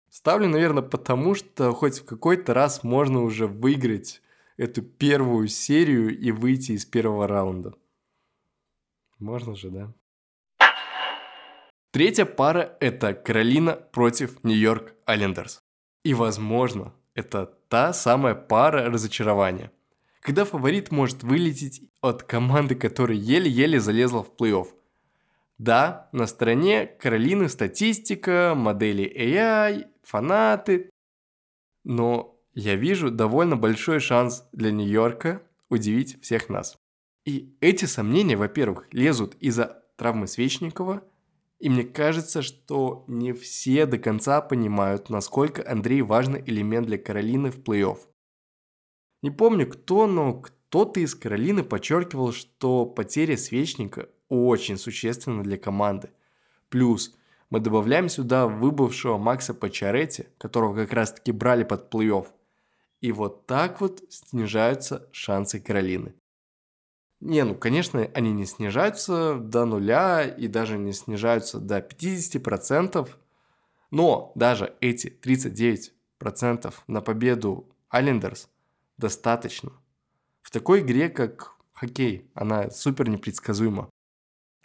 Ставлю, 0.08 0.48
наверное, 0.48 0.82
потому 0.82 1.34
что 1.34 1.72
хоть 1.72 2.00
в 2.00 2.04
какой-то 2.04 2.54
раз 2.54 2.82
можно 2.82 3.22
уже 3.22 3.46
выиграть 3.46 4.22
эту 4.56 4.82
первую 4.82 5.48
серию 5.48 6.18
и 6.18 6.32
выйти 6.32 6.72
из 6.72 6.84
первого 6.84 7.28
раунда. 7.28 7.74
Можно 9.18 9.54
же, 9.54 9.70
да? 9.70 9.94
Третья 11.92 12.24
пара– 12.24 12.76
это 12.80 13.14
Каролина 13.14 13.74
против 13.74 14.42
Нью-Йорк 14.44 14.94
Айлендерс. 15.06 15.60
И, 16.02 16.14
возможно, 16.14 16.94
это 17.14 17.46
та 17.68 17.92
самая 17.92 18.34
пара 18.34 18.90
разочарования. 18.90 19.70
Когда 20.20 20.44
фаворит 20.44 20.90
может 20.90 21.22
вылететь 21.22 21.82
от 22.00 22.22
команды, 22.22 22.74
которая 22.74 23.16
еле-еле 23.16 23.80
залезла 23.80 24.22
в 24.22 24.32
плей-офф. 24.38 24.68
Да, 25.58 26.08
на 26.12 26.26
стороне 26.26 26.86
Каролины 26.86 27.48
статистика, 27.48 28.54
модели 28.56 29.04
AI, 29.04 29.86
фанаты. 30.02 30.90
Но 31.84 32.38
я 32.54 32.76
вижу 32.76 33.10
довольно 33.10 33.56
большой 33.56 34.00
шанс 34.00 34.46
для 34.52 34.70
Нью-Йорка 34.70 35.42
удивить 35.68 36.20
всех 36.22 36.48
нас. 36.48 36.76
И 37.24 37.54
эти 37.60 37.84
сомнения, 37.84 38.36
во-первых, 38.36 38.88
лезут 38.92 39.34
из-за 39.36 39.82
травмы 39.96 40.26
Свечникова, 40.26 41.02
и 41.60 41.68
мне 41.68 41.84
кажется, 41.84 42.40
что 42.40 43.04
не 43.06 43.34
все 43.34 43.84
до 43.84 43.98
конца 43.98 44.40
понимают, 44.40 45.10
насколько 45.10 45.62
Андрей 45.70 46.00
важный 46.00 46.42
элемент 46.46 46.86
для 46.86 46.96
Каролины 46.96 47.50
в 47.50 47.60
плей-офф. 47.60 47.98
Не 49.22 49.30
помню 49.30 49.68
кто, 49.68 50.06
но 50.06 50.40
кто-то 50.40 51.00
из 51.00 51.14
Каролины 51.14 51.62
подчеркивал, 51.62 52.32
что 52.32 52.86
потеря 52.86 53.36
свечника 53.36 54.08
очень 54.30 54.78
существенна 54.78 55.42
для 55.42 55.58
команды. 55.58 56.08
Плюс 56.70 57.14
мы 57.50 57.60
добавляем 57.60 58.08
сюда 58.08 58.46
выбывшего 58.46 59.18
Макса 59.18 59.52
Пачаретти, 59.52 60.28
которого 60.38 60.74
как 60.74 60.94
раз-таки 60.94 61.30
брали 61.30 61.64
под 61.64 61.92
плей-офф. 61.92 62.26
И 63.02 63.12
вот 63.12 63.46
так 63.46 63.82
вот 63.82 64.02
снижаются 64.08 65.08
шансы 65.12 65.60
Каролины. 65.60 66.14
Не, 67.20 67.44
ну, 67.44 67.54
конечно, 67.54 68.10
они 68.14 68.32
не 68.32 68.46
снижаются 68.46 69.34
до 69.34 69.66
нуля 69.66 70.24
и 70.24 70.48
даже 70.48 70.78
не 70.78 70.92
снижаются 70.92 71.60
до 71.60 71.78
50%, 71.78 73.08
но 73.90 74.32
даже 74.34 74.74
эти 74.80 75.08
39% 75.22 76.72
на 76.86 77.00
победу 77.02 77.68
Айлендерс 77.90 78.48
достаточно. 78.96 79.72
В 80.40 80.50
такой 80.50 80.80
игре, 80.80 81.10
как 81.10 81.54
хоккей, 81.72 82.30
она 82.34 82.70
супер 82.70 83.08
непредсказуема. 83.10 83.90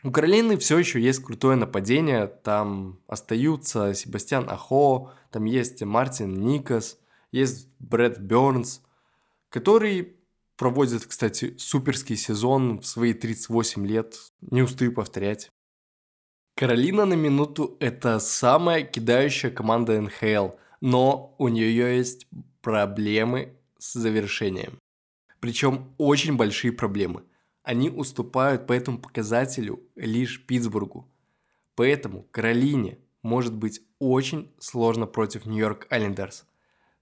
У 0.03 0.11
Каролины 0.11 0.57
все 0.57 0.77
еще 0.77 1.01
есть 1.01 1.23
крутое 1.23 1.57
нападение, 1.57 2.27
там 2.27 2.99
остаются 3.07 3.93
Себастьян 3.93 4.49
Ахо, 4.49 5.11
там 5.31 5.45
есть 5.45 5.81
Мартин 5.83 6.33
Никас, 6.33 6.99
есть 7.31 7.67
Брэд 7.79 8.19
Бернс, 8.19 8.81
который 9.49 10.14
проводит, 10.57 11.05
кстати, 11.05 11.55
суперский 11.57 12.15
сезон 12.15 12.79
в 12.79 12.85
свои 12.85 13.13
38 13.13 13.85
лет, 13.85 14.15
не 14.41 14.61
устаю 14.61 14.91
повторять. 14.93 15.49
Каролина 16.55 17.05
на 17.05 17.15
минуту– 17.15 17.75
это 17.79 18.19
самая 18.19 18.83
кидающая 18.83 19.51
команда 19.51 19.99
НХЛ, 19.99 20.51
но 20.79 21.35
у 21.37 21.49
нее 21.49 21.97
есть 21.97 22.27
проблемы 22.61 23.57
с 23.77 23.93
завершением. 23.93 24.79
Причем 25.41 25.93
очень 25.97 26.37
большие 26.37 26.71
проблемы. 26.71 27.23
Они 27.61 27.89
уступают 27.89 28.67
по 28.67 28.73
этому 28.73 28.99
показателю 28.99 29.83
лишь 29.95 30.45
Питтсбургу. 30.45 31.11
Поэтому 31.75 32.23
Каролине 32.31 32.99
может 33.21 33.53
быть 33.53 33.81
очень 33.99 34.53
сложно 34.59 35.07
против 35.07 35.45
Нью-Йорк 35.45 35.87
Айлендерс. 35.89 36.45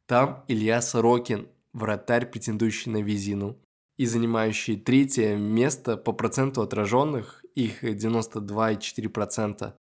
Там 0.08 0.44
Илья 0.48 0.82
Сорокин, 0.82 1.48
вратарь, 1.74 2.26
претендующий 2.30 2.92
на 2.92 3.02
визину, 3.02 3.60
и 3.98 4.06
занимающий 4.06 4.78
третье 4.78 5.36
место 5.36 5.98
по 5.98 6.14
проценту 6.14 6.62
отраженных, 6.62 7.44
их 7.56 7.84
92,4%. 7.84 9.74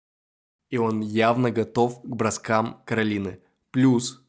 И 0.70 0.78
он 0.78 1.02
явно 1.02 1.52
готов 1.52 2.02
к 2.02 2.08
броскам 2.08 2.82
Каролины. 2.86 3.40
Плюс 3.72 4.24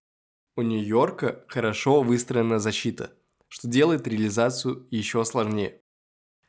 у 0.57 0.63
Нью-Йорка 0.63 1.45
хорошо 1.49 2.03
выстроена 2.03 2.59
защита– 2.59 3.13
что 3.55 3.69
делает 3.69 4.09
реализацию 4.09 4.85
еще 4.91 5.25
сложнее. 5.25 5.81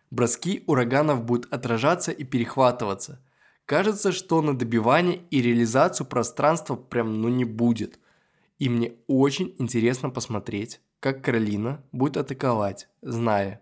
Броски 0.09 0.63
ураганов 0.65 1.23
будут 1.23 1.53
отражаться 1.53 2.11
и 2.11 2.23
перехватываться. 2.23 3.23
Кажется, 3.67 4.11
что 4.11 4.41
на 4.41 4.57
добивание 4.57 5.21
и 5.29 5.39
реализацию 5.39 6.07
пространства 6.07 6.75
прям 6.75 7.21
ну 7.21 7.29
не 7.29 7.45
будет. 7.45 7.99
И 8.57 8.69
мне 8.69 8.93
очень 9.05 9.53
интересно 9.59 10.09
посмотреть, 10.09 10.81
как 10.99 11.23
Каролина 11.23 11.83
будет 11.91 12.17
атаковать, 12.17 12.87
зная, 13.01 13.61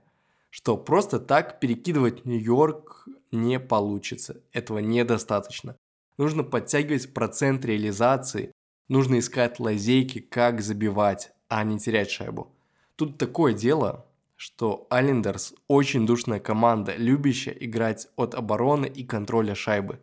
что 0.49 0.77
просто 0.77 1.19
так 1.19 1.59
перекидывать 1.59 2.25
Нью-Йорк 2.25 3.07
не 3.31 3.59
получится. 3.59 4.41
Этого 4.51 4.79
недостаточно. 4.79 5.75
Нужно 6.17 6.43
подтягивать 6.43 7.13
процент 7.13 7.65
реализации, 7.65 8.51
нужно 8.87 9.19
искать 9.19 9.59
лазейки, 9.59 10.19
как 10.19 10.61
забивать, 10.61 11.31
а 11.47 11.63
не 11.63 11.79
терять 11.79 12.11
шайбу. 12.11 12.51
Тут 12.95 13.17
такое 13.17 13.53
дело, 13.53 14.05
что 14.35 14.87
Айлендерс 14.89 15.53
очень 15.67 16.05
душная 16.05 16.39
команда, 16.39 16.95
любящая 16.95 17.55
играть 17.55 18.07
от 18.15 18.35
обороны 18.35 18.85
и 18.85 19.03
контроля 19.03 19.55
шайбы. 19.55 19.99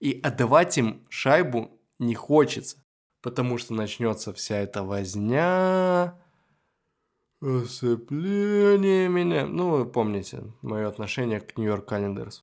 И 0.00 0.20
отдавать 0.22 0.76
им 0.76 1.06
шайбу 1.08 1.70
не 1.98 2.14
хочется, 2.14 2.76
потому 3.22 3.56
что 3.56 3.72
начнется 3.72 4.34
вся 4.34 4.56
эта 4.56 4.82
возня, 4.82 6.18
осыпление 7.44 9.08
меня. 9.08 9.46
Ну, 9.46 9.70
вы 9.70 9.86
помните 9.86 10.42
мое 10.62 10.88
отношение 10.88 11.40
к 11.40 11.56
Нью-Йорк 11.58 11.92
Айлендерс. 11.92 12.42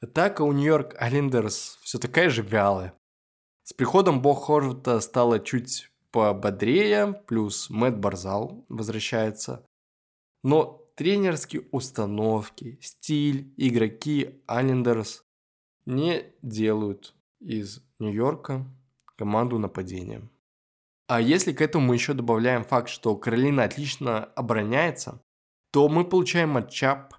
Атака 0.00 0.42
у 0.42 0.52
Нью-Йорк 0.52 0.94
Айлендерс 0.98 1.78
все 1.82 1.98
такая 1.98 2.30
же 2.30 2.42
вялая. 2.42 2.94
С 3.64 3.72
приходом 3.72 4.22
Бо 4.22 4.34
Хорвата 4.34 5.00
стало 5.00 5.40
чуть 5.40 5.90
пободрее, 6.12 7.12
плюс 7.26 7.68
Мэтт 7.70 7.98
Барзал 7.98 8.64
возвращается. 8.68 9.66
Но 10.44 10.86
тренерские 10.94 11.62
установки, 11.72 12.78
стиль, 12.80 13.52
игроки 13.56 14.40
Айлендерс 14.46 15.24
не 15.86 16.24
делают 16.42 17.14
из 17.40 17.82
Нью-Йорка 17.98 18.64
команду 19.16 19.58
нападения. 19.58 20.28
А 21.06 21.20
если 21.20 21.52
к 21.52 21.60
этому 21.60 21.86
мы 21.86 21.94
еще 21.94 22.14
добавляем 22.14 22.64
факт, 22.64 22.88
что 22.88 23.16
Каролина 23.16 23.62
отлично 23.62 24.24
обороняется, 24.24 25.22
то 25.70 25.88
мы 25.88 26.04
получаем 26.04 26.50
матчап, 26.50 27.14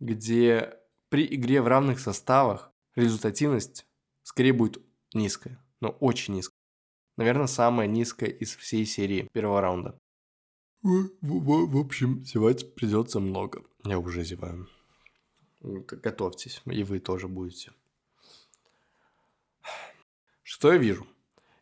где 0.00 0.74
при 1.10 1.26
игре 1.34 1.60
в 1.60 1.66
равных 1.66 2.00
составах 2.00 2.72
результативность 2.94 3.86
скорее 4.22 4.54
будет 4.54 4.82
низкая, 5.12 5.62
но 5.80 5.90
очень 5.90 6.34
низкая. 6.34 6.56
Наверное, 7.18 7.46
самая 7.46 7.86
низкая 7.86 8.30
из 8.30 8.56
всей 8.56 8.86
серии 8.86 9.28
первого 9.32 9.60
раунда. 9.60 9.98
В, 10.82 11.10
в, 11.20 11.70
в 11.72 11.78
общем, 11.78 12.24
зевать 12.24 12.74
придется 12.74 13.20
много. 13.20 13.64
Я 13.84 13.98
уже 13.98 14.24
зеваю. 14.24 14.68
Готовьтесь, 15.60 16.62
и 16.64 16.84
вы 16.84 17.00
тоже 17.00 17.28
будете. 17.28 17.72
Что 20.42 20.72
я 20.72 20.78
вижу? 20.78 21.06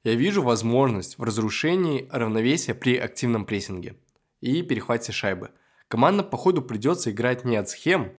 Я 0.04 0.14
вижу 0.14 0.42
возможность 0.42 1.18
в 1.18 1.22
разрушении 1.22 2.08
равновесия 2.10 2.74
при 2.74 2.96
активном 2.96 3.46
прессинге 3.46 3.96
и 4.40 4.62
перехвате 4.62 5.12
шайбы. 5.12 5.50
Команда, 5.88 6.22
походу, 6.22 6.62
придется 6.62 7.10
играть 7.10 7.44
не 7.44 7.56
от 7.56 7.68
схем, 7.68 8.16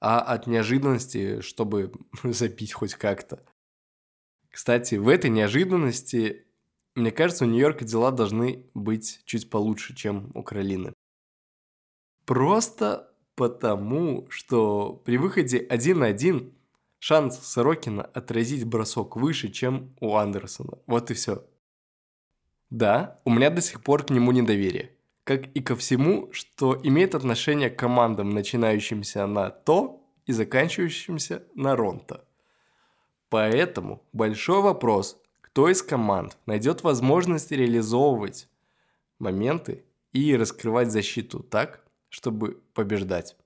а 0.00 0.20
от 0.20 0.46
неожиданности, 0.46 1.40
чтобы 1.40 1.92
забить 2.22 2.72
хоть 2.72 2.94
как-то. 2.94 3.44
Кстати, 4.50 4.96
в 4.96 5.08
этой 5.08 5.30
неожиданности 5.30 6.46
мне 6.94 7.10
кажется, 7.10 7.44
у 7.44 7.48
Нью-Йорка 7.48 7.84
дела 7.84 8.10
должны 8.10 8.66
быть 8.74 9.22
чуть 9.24 9.48
получше, 9.48 9.94
чем 9.94 10.30
у 10.34 10.42
Каролины. 10.42 10.92
Просто 12.26 13.14
потому, 13.34 14.26
что 14.30 14.92
при 14.92 15.16
выходе 15.16 15.58
один 15.58 16.00
на 16.00 16.06
один 16.06 16.54
шанс 17.02 17.40
Сорокина 17.40 18.04
отразить 18.04 18.64
бросок 18.64 19.16
выше, 19.16 19.48
чем 19.48 19.92
у 19.98 20.14
Андерсона. 20.14 20.78
Вот 20.86 21.10
и 21.10 21.14
все. 21.14 21.44
Да, 22.70 23.18
у 23.24 23.30
меня 23.30 23.50
до 23.50 23.60
сих 23.60 23.82
пор 23.82 24.04
к 24.04 24.10
нему 24.10 24.30
недоверие. 24.30 24.92
Как 25.24 25.48
и 25.48 25.60
ко 25.60 25.74
всему, 25.74 26.32
что 26.32 26.78
имеет 26.80 27.16
отношение 27.16 27.70
к 27.70 27.78
командам, 27.78 28.30
начинающимся 28.30 29.26
на 29.26 29.50
то 29.50 30.00
и 30.26 30.32
заканчивающимся 30.32 31.42
на 31.56 31.74
ронто. 31.74 32.24
Поэтому 33.30 34.00
большой 34.12 34.62
вопрос, 34.62 35.20
кто 35.40 35.68
из 35.68 35.82
команд 35.82 36.38
найдет 36.46 36.84
возможность 36.84 37.50
реализовывать 37.50 38.48
моменты 39.18 39.84
и 40.12 40.36
раскрывать 40.36 40.92
защиту 40.92 41.40
так, 41.40 41.84
чтобы 42.10 42.62
побеждать. 42.74 43.36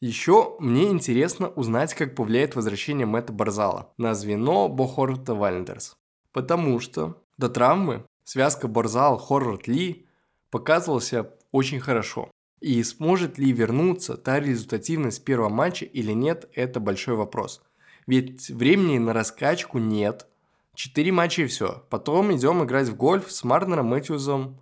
Еще 0.00 0.56
мне 0.60 0.88
интересно 0.88 1.48
узнать, 1.48 1.94
как 1.94 2.14
повлияет 2.14 2.56
возвращение 2.56 3.06
Мэтта 3.06 3.32
Барзала 3.32 3.92
на 3.98 4.14
звено 4.14 4.68
Бохорта 4.68 5.34
Вальндерс. 5.34 5.96
Потому 6.32 6.80
что 6.80 7.22
до 7.36 7.48
травмы 7.48 8.06
связка 8.24 8.66
Барзал-Хорвард-Ли 8.66 10.06
показывала 10.50 11.00
себя 11.00 11.30
очень 11.52 11.80
хорошо. 11.80 12.30
И 12.60 12.82
сможет 12.82 13.38
ли 13.38 13.52
вернуться 13.52 14.16
та 14.16 14.40
результативность 14.40 15.24
первого 15.24 15.48
матча 15.48 15.84
или 15.84 16.12
нет, 16.12 16.48
это 16.54 16.80
большой 16.80 17.16
вопрос– 17.16 17.62
ведь 18.10 18.48
времени 18.50 18.98
на 18.98 19.12
раскачку 19.12 19.78
нет. 19.78 20.26
Четыре 20.74 21.12
матча 21.12 21.42
и 21.42 21.46
все. 21.46 21.86
Потом 21.90 22.34
идем 22.34 22.64
играть 22.64 22.88
в 22.88 22.96
гольф 22.96 23.30
с 23.30 23.44
Марнером, 23.44 23.86
Мэтьюзом 23.86 24.60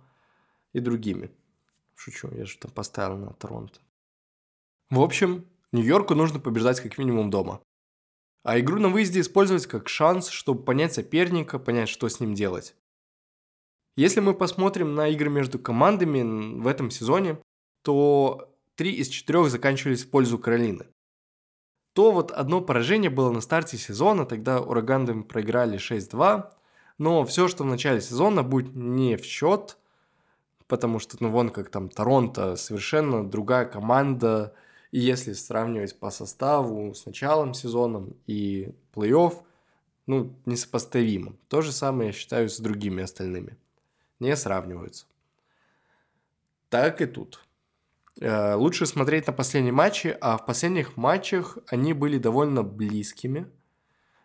и 0.71 0.79
другими. 0.79 1.31
Шучу, 1.95 2.29
я 2.35 2.45
же 2.45 2.59
там 2.59 2.69
поставил 2.69 3.17
на 3.17 3.33
Торонто. 3.33 3.79
В 4.89 5.01
общем, 5.01 5.45
Нью-Йорку 5.71 6.15
нужно 6.15 6.39
побеждать 6.39 6.79
как 6.79 6.97
минимум 6.97 7.29
дома. 7.29 7.61
А 8.43 8.59
игру 8.59 8.79
на 8.79 8.89
выезде 8.89 9.21
использовать 9.21 9.67
как 9.67 9.89
шанс, 9.89 10.29
чтобы 10.29 10.63
понять 10.63 10.93
соперника, 10.93 11.59
понять, 11.59 11.89
что 11.89 12.07
с 12.07 12.19
ним 12.19 12.33
делать. 12.33 12.75
Если 13.95 14.19
мы 14.19 14.33
посмотрим 14.33 14.95
на 14.95 15.09
игры 15.09 15.29
между 15.29 15.59
командами 15.59 16.59
в 16.59 16.67
этом 16.67 16.89
сезоне, 16.89 17.37
то 17.83 18.49
три 18.75 18.93
из 18.93 19.09
четырех 19.09 19.49
заканчивались 19.49 20.05
в 20.05 20.09
пользу 20.09 20.39
Каролины 20.39 20.85
то 21.99 22.13
вот 22.13 22.31
одно 22.31 22.61
поражение 22.61 23.09
было 23.09 23.29
на 23.29 23.41
старте 23.41 23.75
сезона, 23.75 24.25
тогда 24.25 24.61
ураганы 24.61 25.21
проиграли 25.21 25.77
6-2, 25.77 26.49
но 26.97 27.25
все, 27.25 27.49
что 27.49 27.65
в 27.65 27.67
начале 27.67 27.99
сезона 27.99 28.41
будет 28.41 28.73
не 28.73 29.17
в 29.17 29.25
счет, 29.25 29.77
потому 30.67 30.99
что, 30.99 31.17
ну, 31.19 31.29
вон 31.29 31.49
как 31.49 31.69
там 31.69 31.89
Торонто, 31.89 32.55
совершенно 32.55 33.29
другая 33.29 33.65
команда, 33.65 34.53
и 34.91 34.99
если 34.99 35.33
сравнивать 35.33 35.99
по 35.99 36.09
составу 36.09 36.93
с 36.93 37.05
началом 37.05 37.53
сезона 37.53 38.07
и 38.27 38.73
плей-офф, 38.93 39.33
ну, 40.07 40.33
несопоставимо. 40.45 41.35
То 41.47 41.61
же 41.61 41.71
самое 41.71 42.07
я 42.07 42.13
считаю 42.13 42.49
с 42.49 42.59
другими 42.59 43.03
остальными. 43.03 43.57
Не 44.19 44.35
сравниваются. 44.35 45.05
Так 46.69 47.01
и 47.01 47.05
тут. 47.05 47.45
Э, 48.19 48.55
лучше 48.55 48.85
смотреть 48.87 49.27
на 49.27 49.33
последние 49.33 49.71
матчи, 49.71 50.17
а 50.19 50.37
в 50.37 50.45
последних 50.45 50.97
матчах 50.97 51.59
они 51.67 51.93
были 51.93 52.17
довольно 52.17 52.63
близкими. 52.63 53.47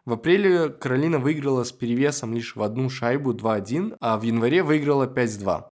В 0.07 0.15
апреле 0.15 0.71
Каролина 0.71 1.19
выиграла 1.19 1.65
с 1.65 1.73
перевесом 1.73 2.35
лишь 2.35 2.57
в 2.57 2.63
одну 2.63 2.89
шайбу 2.91 3.33
2-1, 3.33 3.97
а 4.01 4.19
в 4.19 4.23
январе 4.23 4.63
выиграла 4.63 5.07
5-2, 5.07 5.69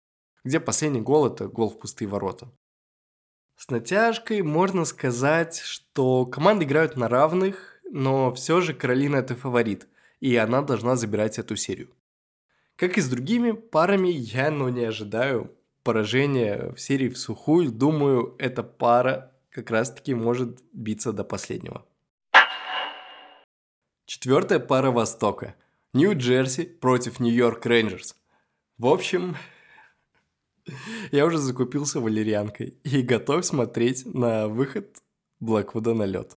где 0.44 0.60
последний 0.60 1.00
гол– 1.00 1.26
это 1.28 1.48
гол 1.48 1.70
в 1.70 1.78
пустые 1.78 2.08
ворота. 2.08 2.50
С 3.58 3.68
натяжкой 3.70 4.42
можно 4.42 4.84
сказать, 4.84 5.58
что 5.58 6.24
команды 6.26 6.64
играют 6.64 6.96
на 6.96 7.08
равных, 7.08 7.80
но 7.90 8.32
все 8.32 8.60
же 8.60 8.72
Каролина– 8.72 9.16
это 9.16 9.34
фаворит, 9.34 9.88
и 10.20 10.36
она 10.36 10.62
должна 10.62 10.94
забирать 10.94 11.40
эту 11.40 11.56
серию. 11.56 11.92
Как 12.76 12.96
и 12.96 13.00
с 13.00 13.08
другими 13.08 13.50
парами, 13.50 14.10
я 14.10 14.52
ну, 14.52 14.68
не 14.68 14.84
ожидаю 14.84 15.52
поражение 15.82 16.72
в 16.76 16.80
серии 16.80 17.08
в 17.08 17.18
сухую. 17.18 17.72
Думаю, 17.72 18.36
эта 18.38 18.62
пара 18.62 19.32
как 19.50 19.72
раз-таки 19.72 20.14
может 20.14 20.62
биться 20.72 21.12
до 21.12 21.24
последнего. 21.24 21.84
Четвертая 24.06 24.60
пара 24.60 24.92
Востока. 24.92 25.56
Нью-Джерси 25.94 26.64
против 26.64 27.18
Нью-Йорк 27.18 27.66
Рейнджерс. 27.66 28.14
В 28.78 28.86
общем, 28.86 29.36
я 31.12 31.26
уже 31.26 31.38
закупился 31.38 32.00
валерьянкой 32.00 32.78
и 32.84 33.02
готов 33.02 33.44
смотреть 33.44 34.06
на 34.06 34.48
выход 34.48 34.96
Блэквуда 35.40 35.94
на 35.94 36.04
лед, 36.04 36.36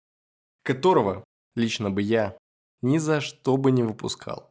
которого 0.63 1.25
лично 1.55 1.91
бы 1.91 2.03
я 2.03 2.37
ни 2.83 2.99
за 2.99 3.21
что 3.21 3.57
бы 3.57 3.71
не 3.71 3.83
выпускал. 3.83 4.51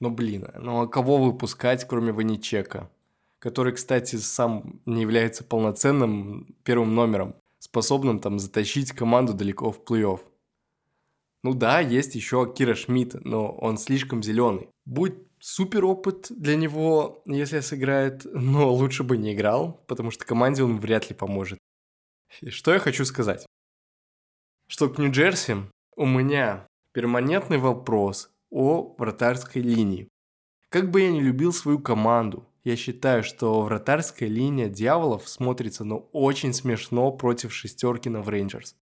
Но 0.00 0.10
блин, 0.10 0.48
ну 0.58 0.82
а 0.82 0.88
кого 0.88 1.18
выпускать, 1.18 1.86
кроме 1.86 2.12
Ваничека? 2.12 2.90
который, 3.42 3.72
кстати, 3.72 4.14
сам 4.16 4.80
не 4.86 5.00
является 5.02 5.42
полноценным 5.42 6.54
первым 6.62 6.94
номером, 6.94 7.34
способным 7.58 8.20
там 8.20 8.38
затащить 8.38 8.92
команду 8.92 9.34
далеко 9.34 9.72
в 9.72 9.80
плей-офф. 9.82 10.20
Ну 11.42 11.52
да, 11.52 11.80
есть 11.80 12.14
еще 12.14 12.52
Кира 12.56 12.76
Шмидт, 12.76 13.14
но 13.24 13.50
он 13.50 13.78
слишком 13.78 14.22
зеленый. 14.22 14.68
Будет 14.84 15.26
супер 15.42 15.84
опыт 15.84 16.28
для 16.30 16.56
него, 16.56 17.22
если 17.26 17.60
сыграет, 17.60 18.24
но 18.24 18.72
лучше 18.72 19.02
бы 19.02 19.16
не 19.18 19.34
играл, 19.34 19.84
потому 19.88 20.10
что 20.12 20.24
команде 20.24 20.62
он 20.62 20.78
вряд 20.78 21.10
ли 21.10 21.16
поможет. 21.16 21.58
И 22.40 22.50
что 22.50 22.72
я 22.72 22.78
хочу 22.78 23.04
сказать? 23.04 23.44
Что 24.68 24.88
к 24.88 24.98
Нью-Джерси 24.98 25.56
у 25.96 26.06
меня 26.06 26.66
перманентный 26.92 27.58
вопрос 27.58 28.30
о 28.50 28.94
вратарской 28.96 29.60
линии. 29.60 30.08
Как 30.68 30.90
бы 30.90 31.00
я 31.00 31.10
не 31.10 31.20
любил 31.20 31.52
свою 31.52 31.80
команду, 31.80 32.48
я 32.62 32.76
считаю, 32.76 33.24
что 33.24 33.62
вратарская 33.62 34.28
линия 34.28 34.68
дьяволов 34.68 35.28
смотрится 35.28 35.84
ну 35.84 36.08
очень 36.12 36.54
смешно 36.54 37.10
против 37.10 37.52
шестеркина 37.52 38.22
в 38.22 38.28
Рейнджерс. 38.28 38.76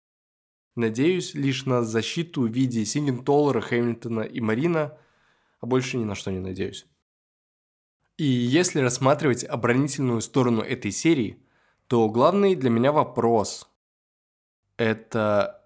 Надеюсь 0.75 1.33
лишь 1.33 1.65
на 1.65 1.83
защиту 1.83 2.41
в 2.41 2.51
виде 2.51 2.83
Сингентоллера, 2.85 3.61
Хэмилтона 3.61 4.21
и 4.21 4.41
Марина, 4.41 4.97
а 5.59 5.65
больше 5.65 5.97
ни 5.97 6.03
на 6.03 6.15
что 6.15 6.31
не 6.31 6.39
надеюсь. 6.39 6.85
И 8.17 8.25
если 8.25 8.79
рассматривать 8.79 9.43
оборонительную 9.43 10.21
сторону 10.21 10.61
этой 10.61 10.91
серии, 10.91 11.41
то 11.87 12.09
главный 12.09 12.55
для 12.55 12.69
меня 12.69 12.91
вопрос– 12.91 13.69
это 14.77 15.65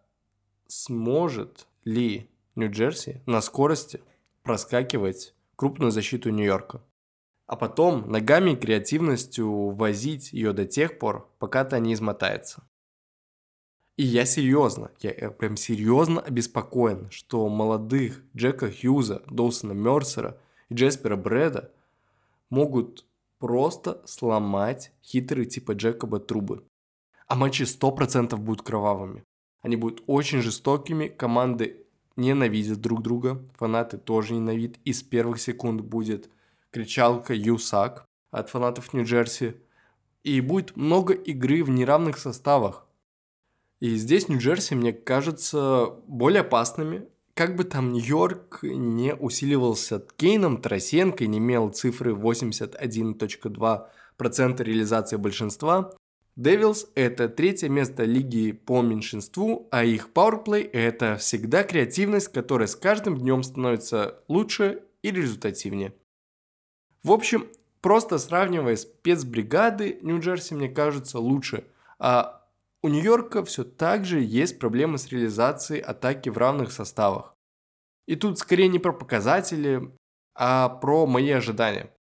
сможет 0.68 1.68
ли 1.84 2.30
Нью-Джерси 2.56 3.22
на 3.26 3.42
скорости 3.42 4.02
проскакивать 4.44 5.34
крупную 5.56 5.92
защиту 5.92 6.30
Нью-Йорка? 6.30 6.84
а 7.46 7.56
потом 7.56 8.10
ногами 8.10 8.52
и 8.52 8.56
креативностью 8.56 9.70
возить 9.72 10.34
ее 10.34 10.54
до 10.54 10.66
тех 10.66 10.98
пор, 10.98 11.30
пока 11.40 11.64
та 11.66 11.80
не 11.80 11.94
измотается. 11.94 12.64
И 13.96 14.04
я 14.04 14.26
серьезно, 14.26 14.92
я 15.02 15.30
прям 15.30 15.56
серьезно 15.56 16.20
обеспокоен, 16.22 17.10
что 17.12 17.48
молодых 17.48 18.24
Джека 18.36 18.72
Хьюза, 18.72 19.22
Доусона 19.30 19.74
Мерсера 19.74 20.40
и 20.70 20.74
Джеспера 20.74 21.16
Брэда 21.16 21.72
могут 22.50 23.06
просто 23.38 24.02
сломать 24.06 24.92
хитрые 25.04 25.46
типа 25.46 25.74
Джекоба 25.74 26.20
трубы. 26.20 26.64
А 27.28 27.36
матчи 27.36 27.64
100% 27.64 28.36
будут 28.38 28.64
кровавыми. 28.64 29.24
Они 29.62 29.76
будут 29.76 30.04
очень 30.08 30.42
жестокими, 30.42 31.08
команды 31.08 31.86
ненавидят 32.16 32.82
друг 32.82 33.02
друга, 33.02 33.44
фанаты 33.58 33.98
тоже 33.98 34.34
ненавидят, 34.34 34.78
и 34.84 34.94
с 34.94 35.04
первых 35.04 35.40
секунд 35.40 35.82
будет– 35.82 36.30
кричалка 36.74 37.34
«Юсак» 37.36 38.06
от 38.32 38.50
фанатов 38.50 38.94
Нью-Джерси. 38.94 39.56
И 40.24 40.42
будет 40.42 40.76
много 40.76 41.14
игры 41.14 41.64
в 41.64 41.70
неравных 41.70 42.18
составах. 42.18 42.83
И 43.84 43.96
здесь 43.98 44.30
Нью-Джерси, 44.30 44.76
мне 44.76 44.94
кажется, 44.94 45.88
более 46.08 46.40
опасными. 46.40 47.06
Как 47.34 47.58
бы 47.58 47.66
там 47.66 47.92
Нью-Йорк 47.92 48.60
не 48.62 49.14
усиливался 49.14 50.00
Кейном, 50.16 50.62
Тарасенко 50.62 51.28
не 51.28 51.40
имел 51.40 51.68
цифры 51.68 52.14
81.2% 52.14 54.64
реализации 54.64 55.18
большинства, 55.18 55.92
Девилс– 56.38 56.88
это 56.96 57.28
третье 57.28 57.68
место 57.68 58.06
лиги 58.06 58.54
по 58.54 58.82
меньшинству, 58.82 59.68
а 59.70 59.84
их 59.84 60.14
пауэрплей– 60.14 60.62
это 60.64 61.18
всегда 61.18 61.64
креативность, 61.64 62.30
которая 62.30 62.70
с 62.70 62.78
каждым 62.78 63.18
днем 63.18 63.44
становится 63.44 64.22
лучше 64.30 64.84
и 65.02 65.12
результативнее. 65.12 65.94
В 67.04 67.12
общем, 67.12 67.50
просто 67.82 68.18
сравнивая 68.18 68.78
спецбригады, 68.78 70.00
Нью-Джерси, 70.02 70.56
мне 70.56 70.70
кажется, 70.70 71.20
лучше. 71.20 71.66
А 72.00 72.43
у 72.84 72.90
Нью-Йорка 72.90 73.46
все 73.46 73.64
так 73.64 74.06
же 74.06 74.22
есть 74.22 74.60
проблемы 74.60 74.98
с 74.98 75.08
реализацией 75.08 75.80
атаки 75.80 76.28
в 76.28 76.38
равных 76.38 76.74
составах. 76.74 77.34
И 78.08 78.18
тут 78.18 78.38
скорее 78.38 78.68
не 78.68 78.78
про 78.78 78.92
показатели, 78.92 79.90
а 80.36 80.68
про 80.68 81.06
мои 81.08 81.30
ожидания. 81.32 81.94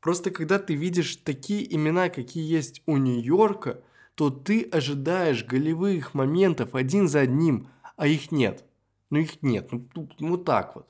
Просто 0.00 0.30
когда 0.30 0.58
ты 0.58 0.74
видишь 0.74 1.16
такие 1.16 1.74
имена, 1.74 2.08
какие 2.08 2.50
есть 2.50 2.82
у 2.86 2.96
Нью-Йорка, 2.96 3.82
то 4.14 4.30
ты 4.30 4.62
ожидаешь 4.62 5.44
голевых 5.44 6.14
моментов 6.14 6.74
один 6.74 7.06
за 7.06 7.20
одним, 7.20 7.68
а 7.96 8.06
их 8.06 8.32
нет. 8.32 8.64
Ну 9.10 9.18
их 9.18 9.42
нет, 9.42 9.70
ну, 9.70 9.86
ну, 9.94 10.08
ну 10.18 10.36
так 10.38 10.76
вот. 10.76 10.88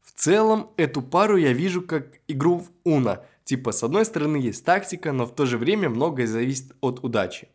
В 0.00 0.12
целом, 0.12 0.70
эту 0.78 1.02
пару 1.02 1.36
я 1.36 1.52
вижу 1.52 1.82
как 1.82 2.20
игру 2.28 2.60
в 2.60 2.70
Уна. 2.84 3.26
Типа, 3.44 3.72
с 3.72 3.82
одной 3.82 4.06
стороны 4.06 4.36
есть 4.36 4.64
тактика, 4.64 5.12
но 5.12 5.26
в 5.26 5.34
то 5.34 5.44
же 5.44 5.58
время 5.58 5.90
многое 5.90 6.26
зависит 6.26 6.74
от 6.80 7.04
удачи. 7.04 7.48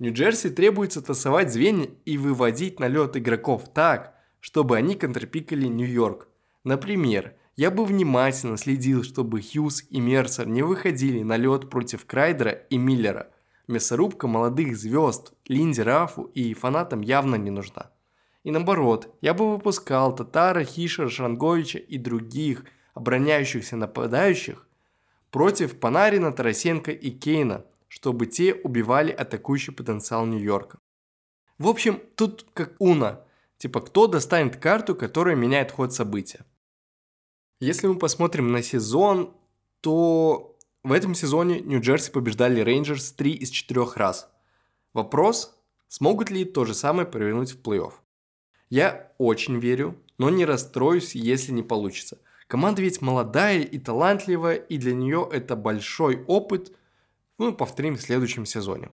Нью-Джерси 0.00 0.48
требуется 0.48 1.02
тасовать 1.02 1.52
звенья 1.52 1.90
и 2.06 2.16
выводить 2.16 2.80
на 2.80 2.88
лед 2.88 3.18
игроков 3.18 3.68
так, 3.72 4.14
чтобы 4.40 4.78
они 4.78 4.94
контрпикали 4.94 5.66
Нью-Йорк. 5.66 6.26
Например, 6.64 7.34
я 7.54 7.70
бы 7.70 7.84
внимательно 7.84 8.56
следил, 8.56 9.02
чтобы 9.04 9.42
Хьюз 9.42 9.84
и 9.90 10.00
Мерсер 10.00 10.48
не 10.48 10.62
выходили 10.62 11.22
на 11.22 11.36
лед 11.36 11.68
против 11.68 12.06
Крайдера 12.06 12.50
и 12.50 12.78
Миллера. 12.78 13.30
Мясорубка 13.68 14.26
молодых 14.26 14.74
звезд 14.74 15.34
Линди 15.46 15.82
Рафу 15.82 16.22
и 16.34 16.54
фанатам 16.54 17.02
явно 17.02 17.34
не 17.34 17.50
нужна. 17.50 17.90
И 18.42 18.50
наоборот, 18.50 19.14
я 19.20 19.34
бы 19.34 19.52
выпускал 19.52 20.14
Татара, 20.14 20.64
Хишера, 20.64 21.10
Шранговича 21.10 21.78
и 21.78 21.98
других 21.98 22.64
обороняющихся 22.94 23.76
нападающих 23.76 24.66
против 25.30 25.78
Панарина, 25.78 26.32
Тарасенко 26.32 26.90
и 26.90 27.10
Кейна, 27.10 27.66
чтобы 27.90 28.26
те 28.26 28.54
убивали 28.54 29.10
атакующий 29.10 29.74
потенциал 29.74 30.24
Нью-Йорка. 30.24 30.78
В 31.58 31.66
общем, 31.66 32.00
тут 32.14 32.46
как 32.54 32.76
уна, 32.78 33.24
типа 33.58 33.80
кто 33.80 34.06
достанет 34.06 34.56
карту, 34.56 34.94
которая 34.94 35.34
меняет 35.34 35.72
ход 35.72 35.92
события. 35.92 36.46
Если 37.58 37.88
мы 37.88 37.98
посмотрим 37.98 38.52
на 38.52 38.62
сезон, 38.62 39.34
то 39.80 40.56
в 40.84 40.92
этом 40.92 41.16
сезоне 41.16 41.60
Нью-Джерси 41.60 42.12
побеждали 42.12 42.60
Рейнджерс 42.60 43.12
3 43.12 43.32
из 43.32 43.50
4 43.50 43.84
раз. 43.96 44.30
Вопрос, 44.94 45.60
смогут 45.88 46.30
ли 46.30 46.44
то 46.44 46.64
же 46.64 46.74
самое 46.74 47.08
провернуть 47.08 47.52
в 47.52 47.60
плей-офф. 47.60 47.92
Я 48.68 49.12
очень 49.18 49.58
верю, 49.58 50.00
но 50.16 50.30
не 50.30 50.44
расстроюсь, 50.44 51.16
если 51.16 51.50
не 51.50 51.64
получится. 51.64 52.18
Команда 52.46 52.82
ведь 52.82 53.02
молодая 53.02 53.60
и 53.60 53.78
талантливая, 53.80 54.54
и 54.54 54.78
для 54.78 54.94
нее 54.94 55.28
это 55.30 55.56
большой 55.56 56.24
опыт. 56.28 56.72
Ну, 57.40 57.54
повторим 57.54 57.96
в 57.96 58.02
следующем 58.02 58.44
сезоне. 58.44 58.90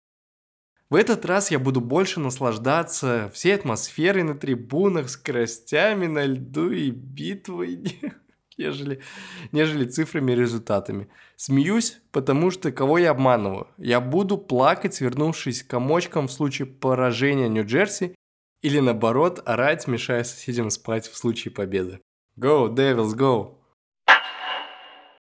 В 0.90 0.96
этот 0.96 1.24
раз 1.24 1.50
я 1.50 1.58
буду 1.58 1.80
больше 1.80 2.20
наслаждаться 2.20 3.30
всей 3.32 3.54
атмосферой 3.54 4.22
на 4.22 4.34
трибунах, 4.34 5.08
скоростями 5.08 6.06
на 6.06 6.26
льду 6.26 6.70
и 6.70 6.90
битвой. 6.90 7.98
нежели, 8.58 9.00
нежели 9.50 9.86
цифрами 9.86 10.32
и 10.32 10.36
результатами. 10.36 11.08
Смеюсь, 11.36 12.02
потому 12.12 12.50
что 12.50 12.70
кого 12.70 12.98
я 12.98 13.12
обманываю? 13.12 13.66
Я 13.78 14.02
буду 14.02 14.36
плакать, 14.36 14.92
свернувшись 14.92 15.62
комочком 15.62 16.28
в 16.28 16.32
случае 16.32 16.66
поражения 16.66 17.48
Нью-Джерси 17.48 18.14
или 18.60 18.78
наоборот 18.78 19.40
орать, 19.46 19.86
мешая 19.86 20.22
соседям 20.22 20.68
спать 20.68 21.08
в 21.08 21.16
случае 21.16 21.54
победы. 21.54 21.98
Go, 22.38 22.68
Devils, 22.68 23.16
go! 23.16 23.63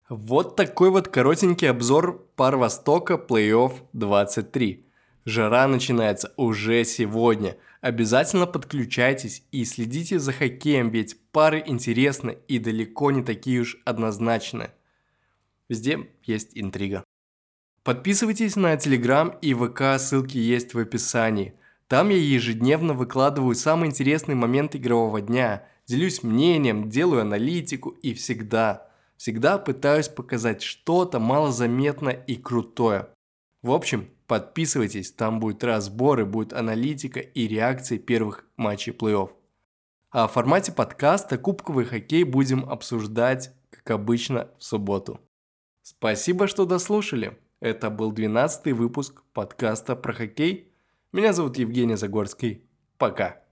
Вот 0.09 0.57
такой 0.57 0.89
вот 0.89 1.07
коротенький 1.07 1.69
обзор 1.69 2.27
пар 2.35 2.57
Востока 2.57 3.13
плей-офф 3.13 3.71
23. 3.93 4.85
Жара 5.23 5.65
начинается 5.67 6.33
уже 6.35 6.83
сегодня. 6.83 7.55
Обязательно 7.79 8.45
подключайтесь 8.45 9.45
и 9.51 9.63
следите 9.63 10.19
за 10.19 10.33
хоккеем, 10.33 10.89
ведь 10.89 11.17
пары 11.31 11.63
интересны 11.65 12.37
и 12.49 12.59
далеко 12.59 13.11
не 13.11 13.23
такие 13.23 13.61
уж 13.61 13.77
однозначные. 13.85 14.73
Везде 15.69 16.09
есть 16.23 16.51
интрига. 16.53 17.05
Подписывайтесь 17.83 18.57
на 18.57 18.75
Телеграм 18.75 19.29
и 19.41 19.53
ВК, 19.53 19.97
ссылки 19.99 20.37
есть 20.37 20.73
в 20.73 20.79
описании. 20.79 21.53
Там 21.87 22.09
я 22.09 22.17
ежедневно 22.17 22.93
выкладываю 22.93 23.55
самые 23.55 23.89
интересные 23.89 24.35
моменты 24.35 24.79
игрового 24.79 25.21
дня, 25.21 25.65
делюсь 25.85 26.23
мнением, 26.23 26.89
делаю 26.89 27.21
аналитику 27.21 27.89
и 27.89 28.13
всегда, 28.13 28.87
всегда 29.23 29.57
пытаюсь 29.57 30.09
показать 30.09 30.61
что-то 30.61 31.17
малозаметное 31.17 32.11
и 32.11 32.35
крутое. 32.35 33.07
В 33.61 33.71
общем, 33.71 34.09
подписывайтесь, 34.27 35.13
там 35.13 35.39
будет 35.39 35.63
разборы, 35.63 36.25
будет 36.25 36.51
аналитика 36.51 37.21
и 37.21 37.47
реакции 37.47 37.97
первых 37.99 38.45
матчей 38.57 38.91
плей-офф. 38.91 39.29
А 40.11 40.27
в 40.27 40.33
формате 40.33 40.73
подкаста 40.73 41.37
кубковый 41.37 41.85
хоккей 41.85 42.25
будем 42.25 42.69
обсуждать, 42.69 43.53
как 43.69 43.91
обычно, 43.91 44.49
в 44.59 44.63
субботу. 44.65 45.21
Спасибо, 45.83 46.47
что 46.47 46.65
дослушали. 46.65 47.39
Это 47.61 47.89
был 47.89 48.11
12 48.11 48.73
выпуск 48.73 49.23
подкаста 49.31 49.95
про 49.95 50.11
хоккей. 50.11 50.73
Меня 51.13 51.31
зовут 51.31 51.57
Евгений 51.57 51.95
Загорский. 51.95 52.65
Пока. 52.97 53.42